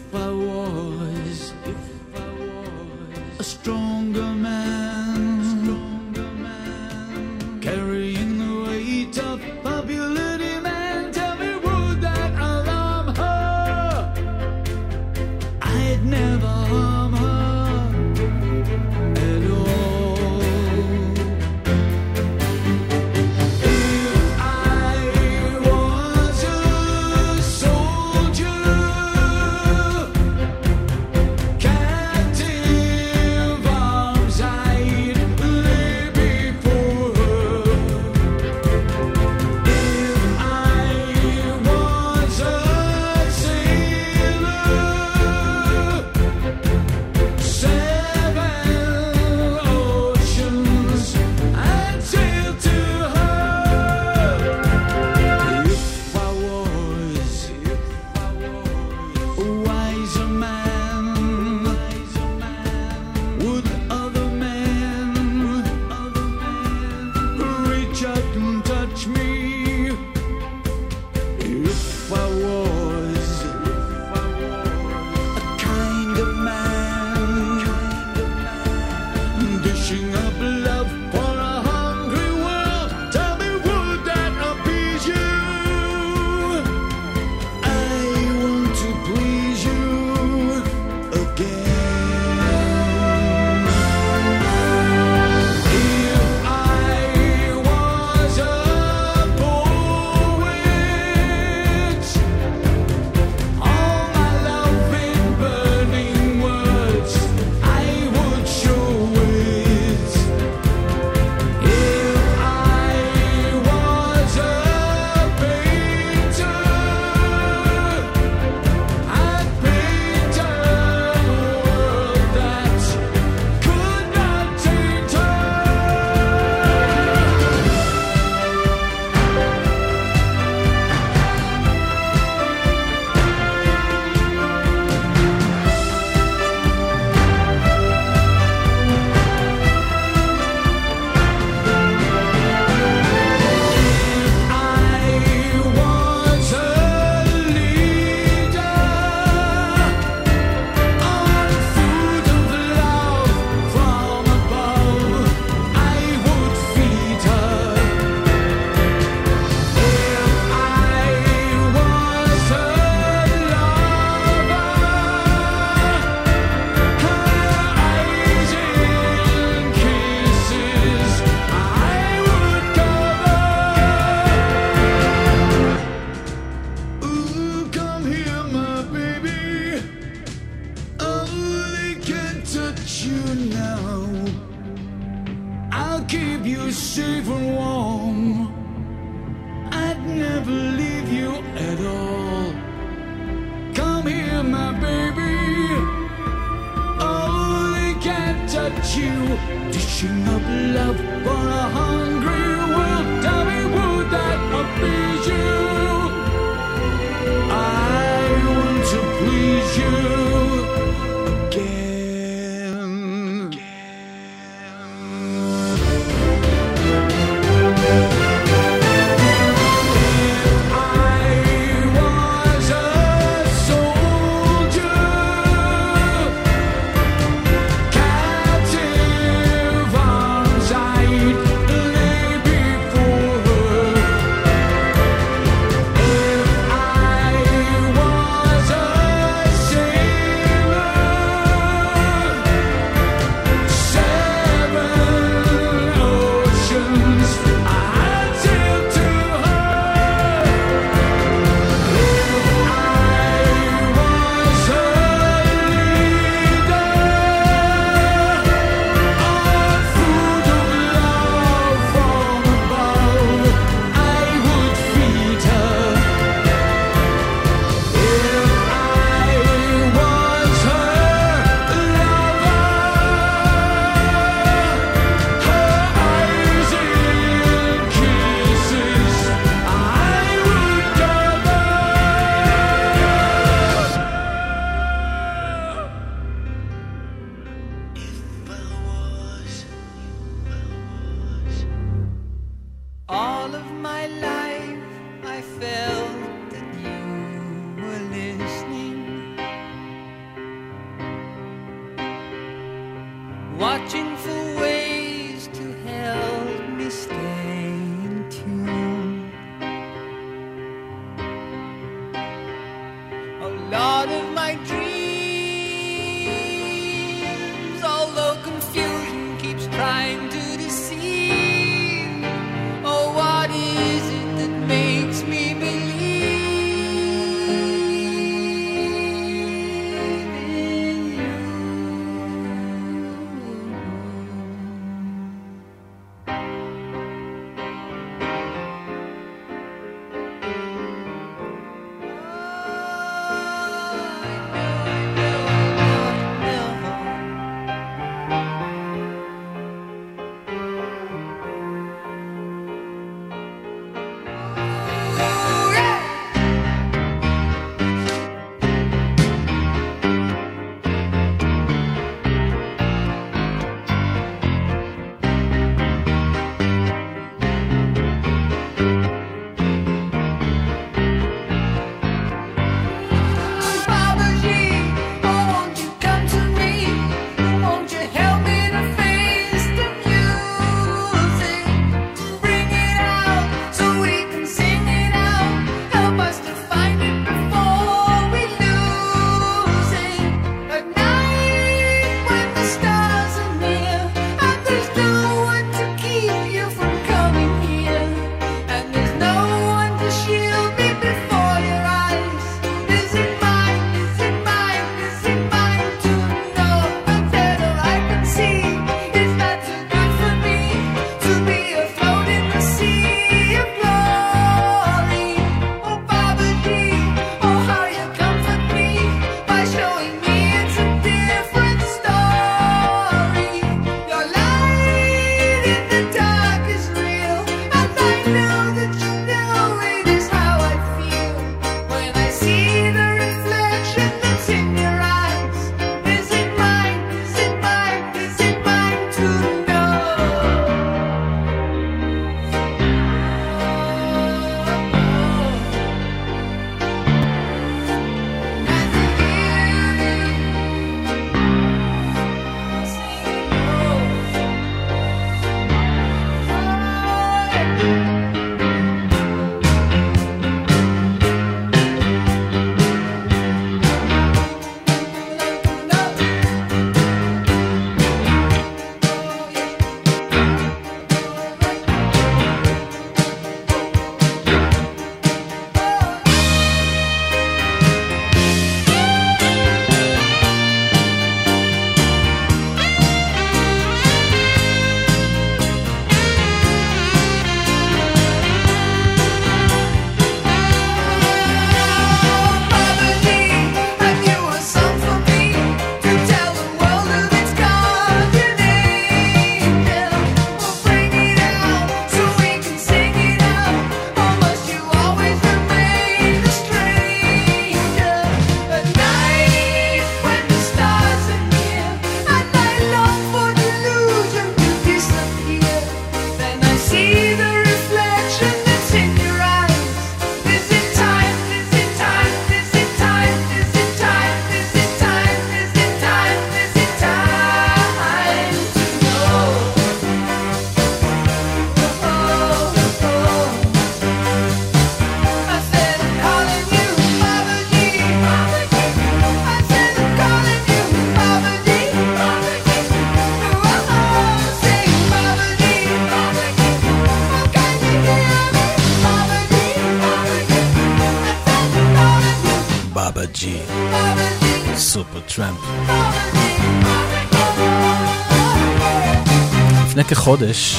[560.26, 560.76] כחודש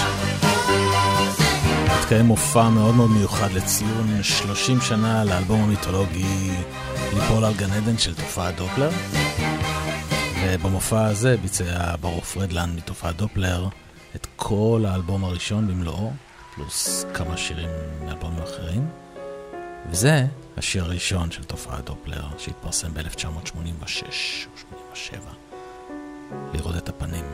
[1.86, 6.50] התקיים מופע מאוד מאוד מיוחד לציון 30 שנה לאלבום המיתולוגי
[7.14, 8.90] ליפול על גן עדן של תופעת דופלר.
[10.42, 13.68] ובמופע הזה ביצע ברוך פרדלנד מתופעת דופלר
[14.16, 16.12] את כל האלבום הראשון במלואו,
[16.54, 17.70] פלוס כמה שירים
[18.04, 18.88] מאלבומים אחרים.
[19.90, 24.02] וזה השיר הראשון של תופעת דופלר שהתפרסם ב-1986
[24.52, 25.20] או 87.
[26.54, 27.24] לראות את הפנים.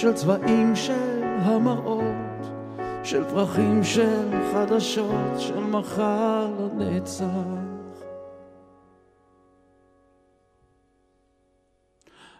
[0.00, 2.46] של צבעים של המראות,
[3.04, 6.48] של פרחים של חדשות, של מחר
[6.78, 7.24] לנצח.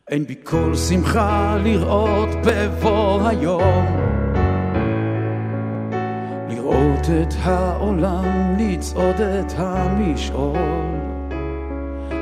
[0.09, 3.86] אין בי כל שמחה לראות בבוא היום.
[6.48, 10.56] לראות את העולם, לצעוד את המשעול.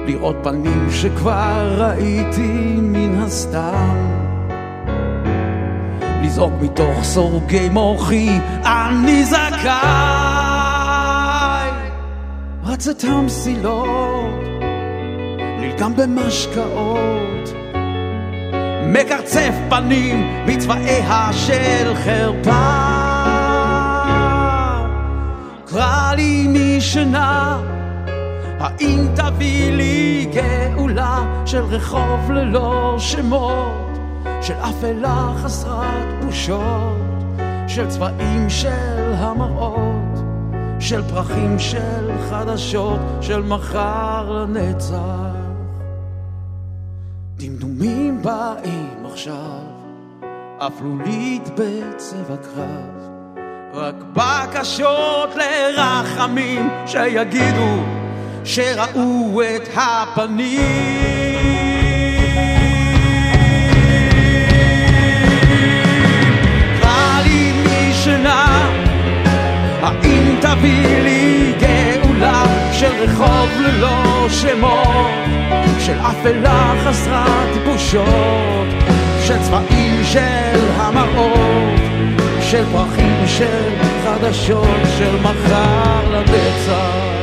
[0.07, 4.26] לראות פנים שכבר ראיתי מן הסתם
[6.27, 8.28] לזעוק מתוך סורגי מוחי
[8.65, 9.70] אני זכאי
[12.65, 14.44] רץ את המסילות
[15.59, 17.53] נלגם במשקאות
[18.86, 22.86] מקרצף פנים בצבעיה של חרפה.
[25.66, 27.61] קרא לי משנה,
[28.61, 33.98] האם תביא לי גאולה של רחוב ללא שמות,
[34.43, 36.97] של אפלה חסרת בושות,
[37.69, 40.24] של צבעים של המראות,
[40.81, 44.97] של פרחים של חדשות, של מחר לנצח.
[47.36, 49.62] דמדומים באים עכשיו,
[50.59, 53.11] אפלולית בצבע קרב,
[53.74, 57.82] רק בקשות לרחמים שיגידו
[58.44, 61.26] שראו את הפנים.
[68.07, 68.70] משנה,
[69.83, 72.43] האם תביא לי גאולה
[72.73, 75.07] של רחוב ללא שמות?
[75.78, 78.69] של אפלה חסרת בושות,
[79.24, 81.81] של צבעים של המראות,
[82.41, 83.74] של פרחים של
[84.05, 87.16] חדשות, של מחר לנצח.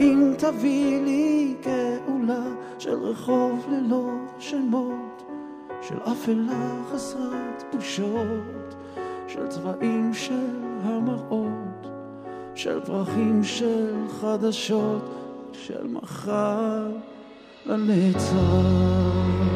[0.00, 2.44] האם תביא לי גאולה
[2.78, 4.08] של רחוב ללא
[4.38, 5.22] שמות,
[5.82, 8.74] של אפלה חסרת בושות,
[9.28, 11.70] של צבעים של המראות.
[12.54, 15.02] של פרחים של חדשות,
[15.52, 16.86] של מחר
[17.66, 19.49] לנצח.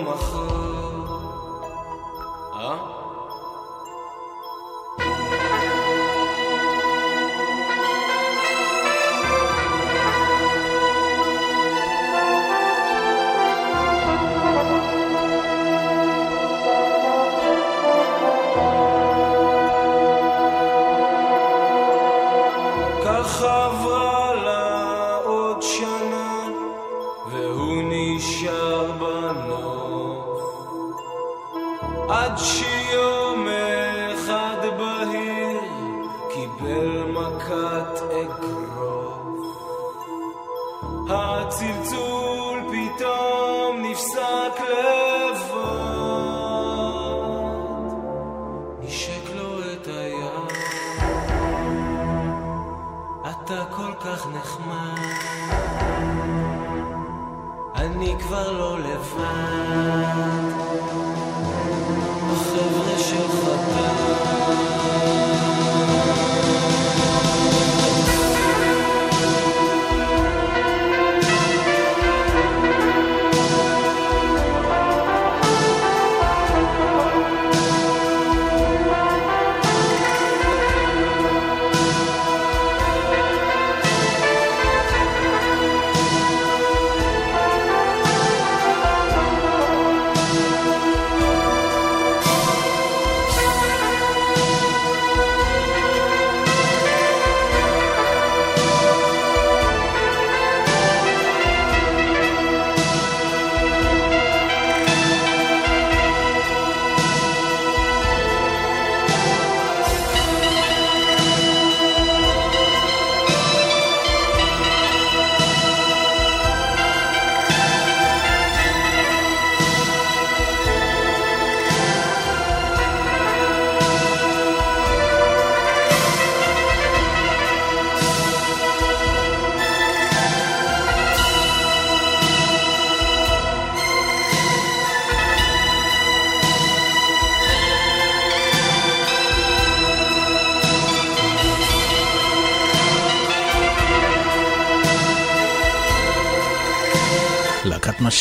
[0.00, 0.65] my heart.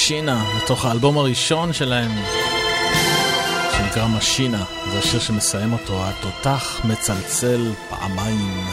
[0.06, 2.12] משינה, לתוך האלבום הראשון שלהם,
[3.72, 4.64] שנקרא משינה.
[4.92, 8.68] זה השיר שמסיים אותו, התותח מצלצל פעמיים.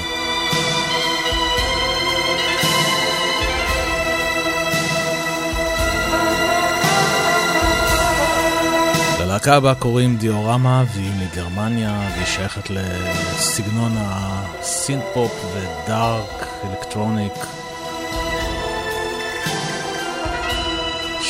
[9.20, 17.51] ללהקה הבאה קוראים דיאורמה, והיא מגרמניה, והיא שייכת לסגנון ה synth-pop ו dark electronic.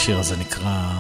[0.03, 0.93] השיר הזה נקרא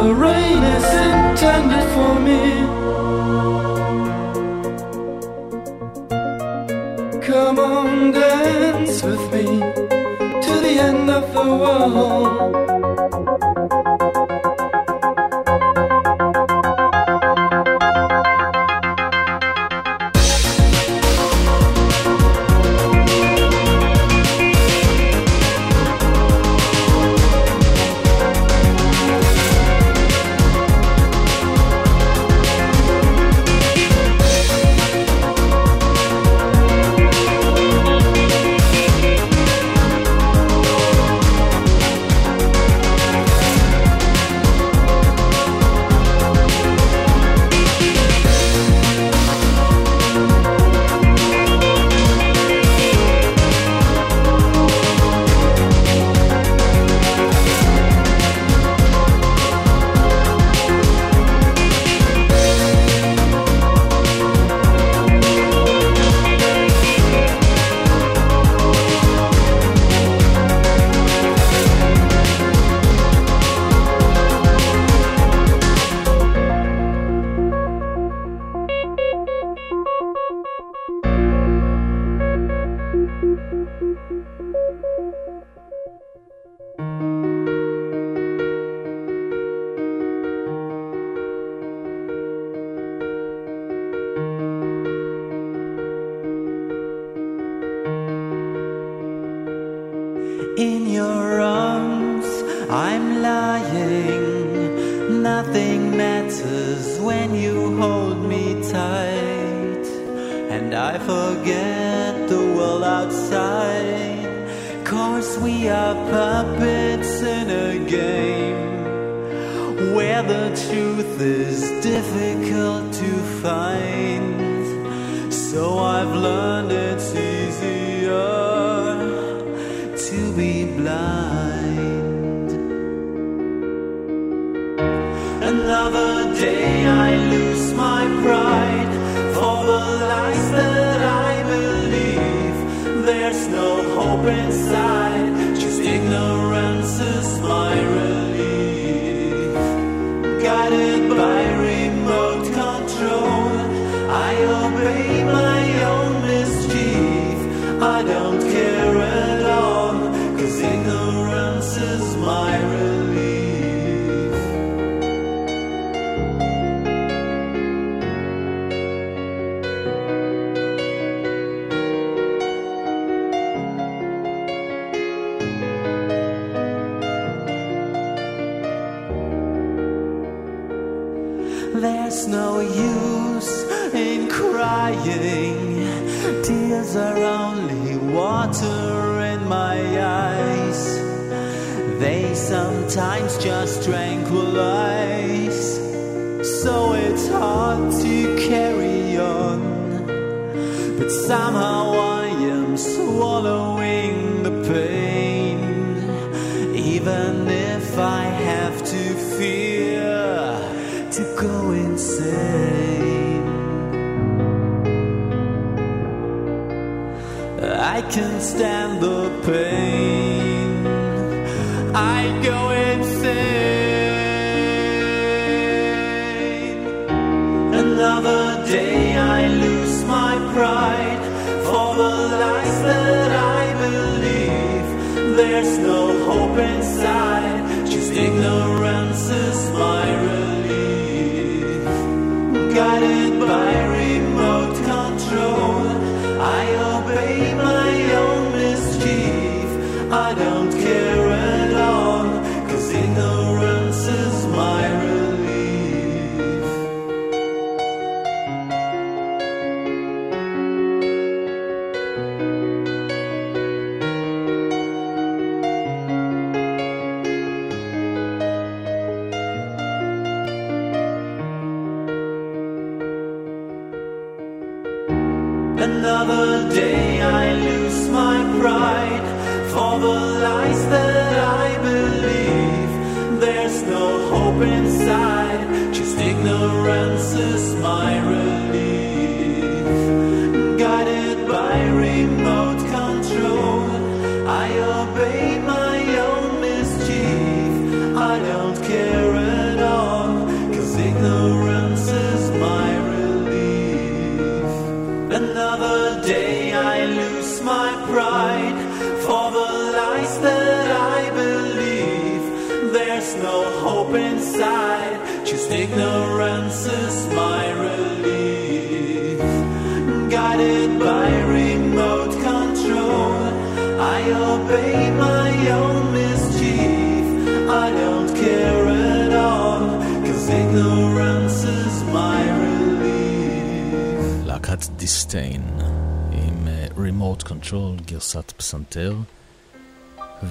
[0.00, 2.42] The rain is intended for me.
[7.20, 9.46] Come on, dance with me
[10.44, 12.77] to the end of the world.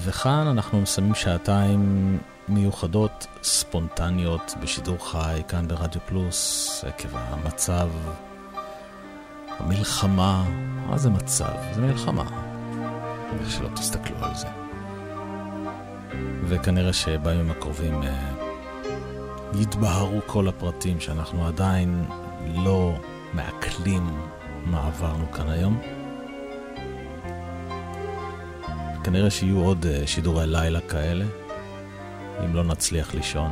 [0.08, 2.18] וכאן אנחנו מסיימים שעתיים
[2.48, 7.88] מיוחדות, ספונטניות, בשידור חי, כאן ברדיו פלוס, עקב המצב,
[9.58, 10.44] המלחמה,
[10.86, 11.52] מה זה מצב?
[11.74, 12.24] זה מלחמה,
[13.40, 14.46] איך שלא תסתכלו על זה.
[16.44, 18.32] וכנראה שבימים הקרובים אה,
[19.54, 22.04] יתבהרו כל הפרטים שאנחנו עדיין
[22.54, 22.92] לא
[23.32, 24.20] מעכלים
[24.64, 25.97] מה עברנו כאן היום.
[29.04, 31.24] כנראה שיהיו עוד אה, שידורי לילה כאלה,
[32.44, 33.50] אם לא נצליח לישון.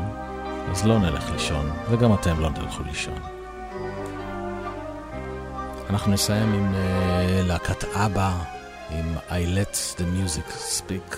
[0.70, 3.18] אז לא נלך לישון, וגם אתם לא תלכו לישון.
[5.90, 6.76] אנחנו נסיים עם uh,
[7.46, 8.32] להקת אבא,
[8.90, 11.16] עם I let the music speak.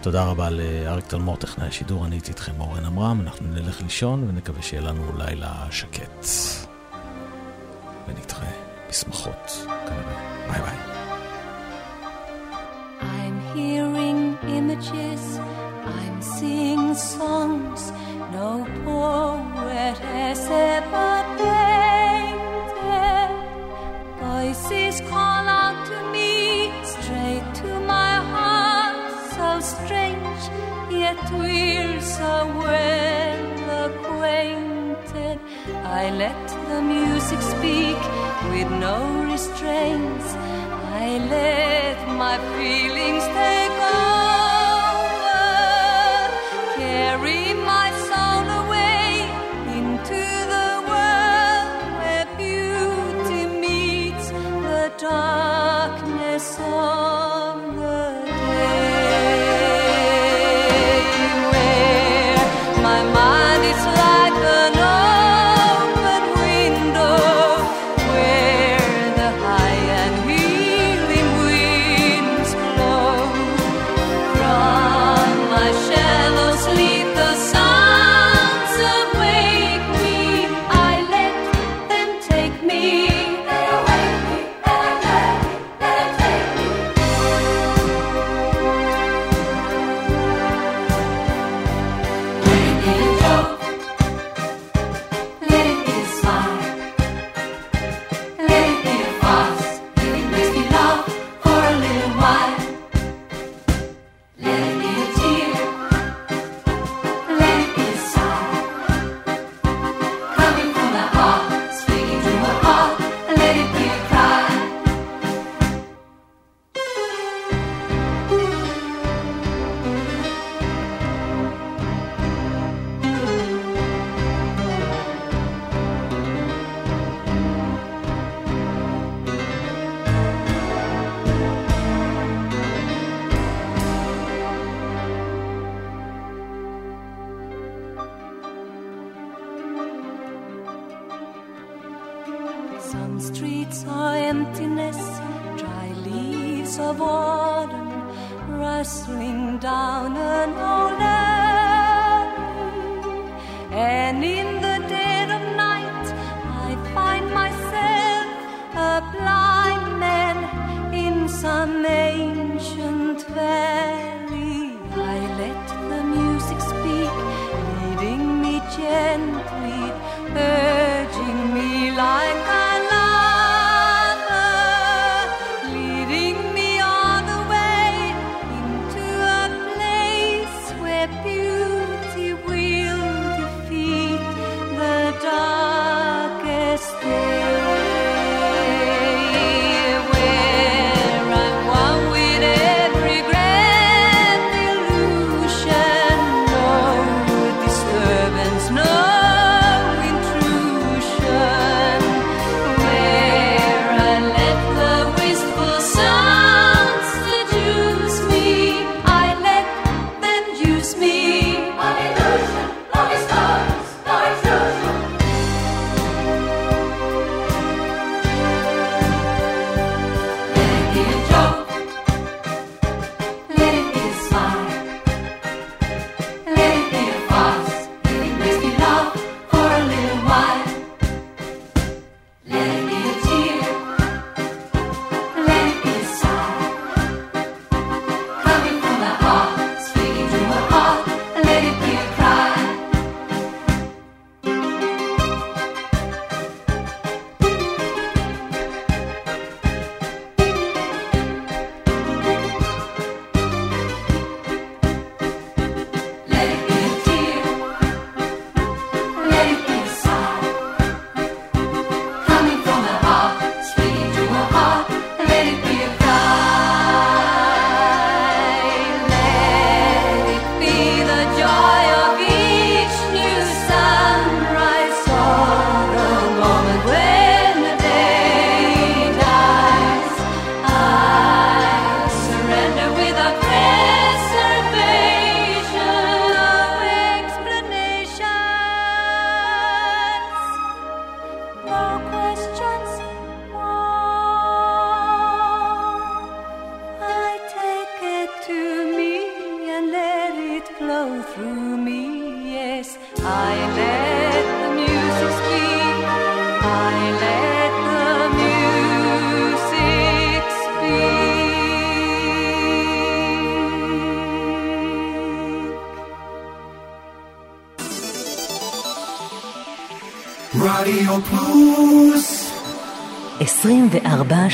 [0.00, 4.62] תודה רבה לאריק תלמור, טכנאי השידור, אני הייתי איתכם אורן עמרם, אנחנו נלך לישון ונקווה
[4.62, 6.26] שיהיה לנו לילה שקט.
[8.08, 8.52] ונתראה
[8.88, 9.65] בשמחות.
[41.18, 43.65] Let my feelings take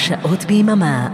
[0.03, 1.09] שעות ביממה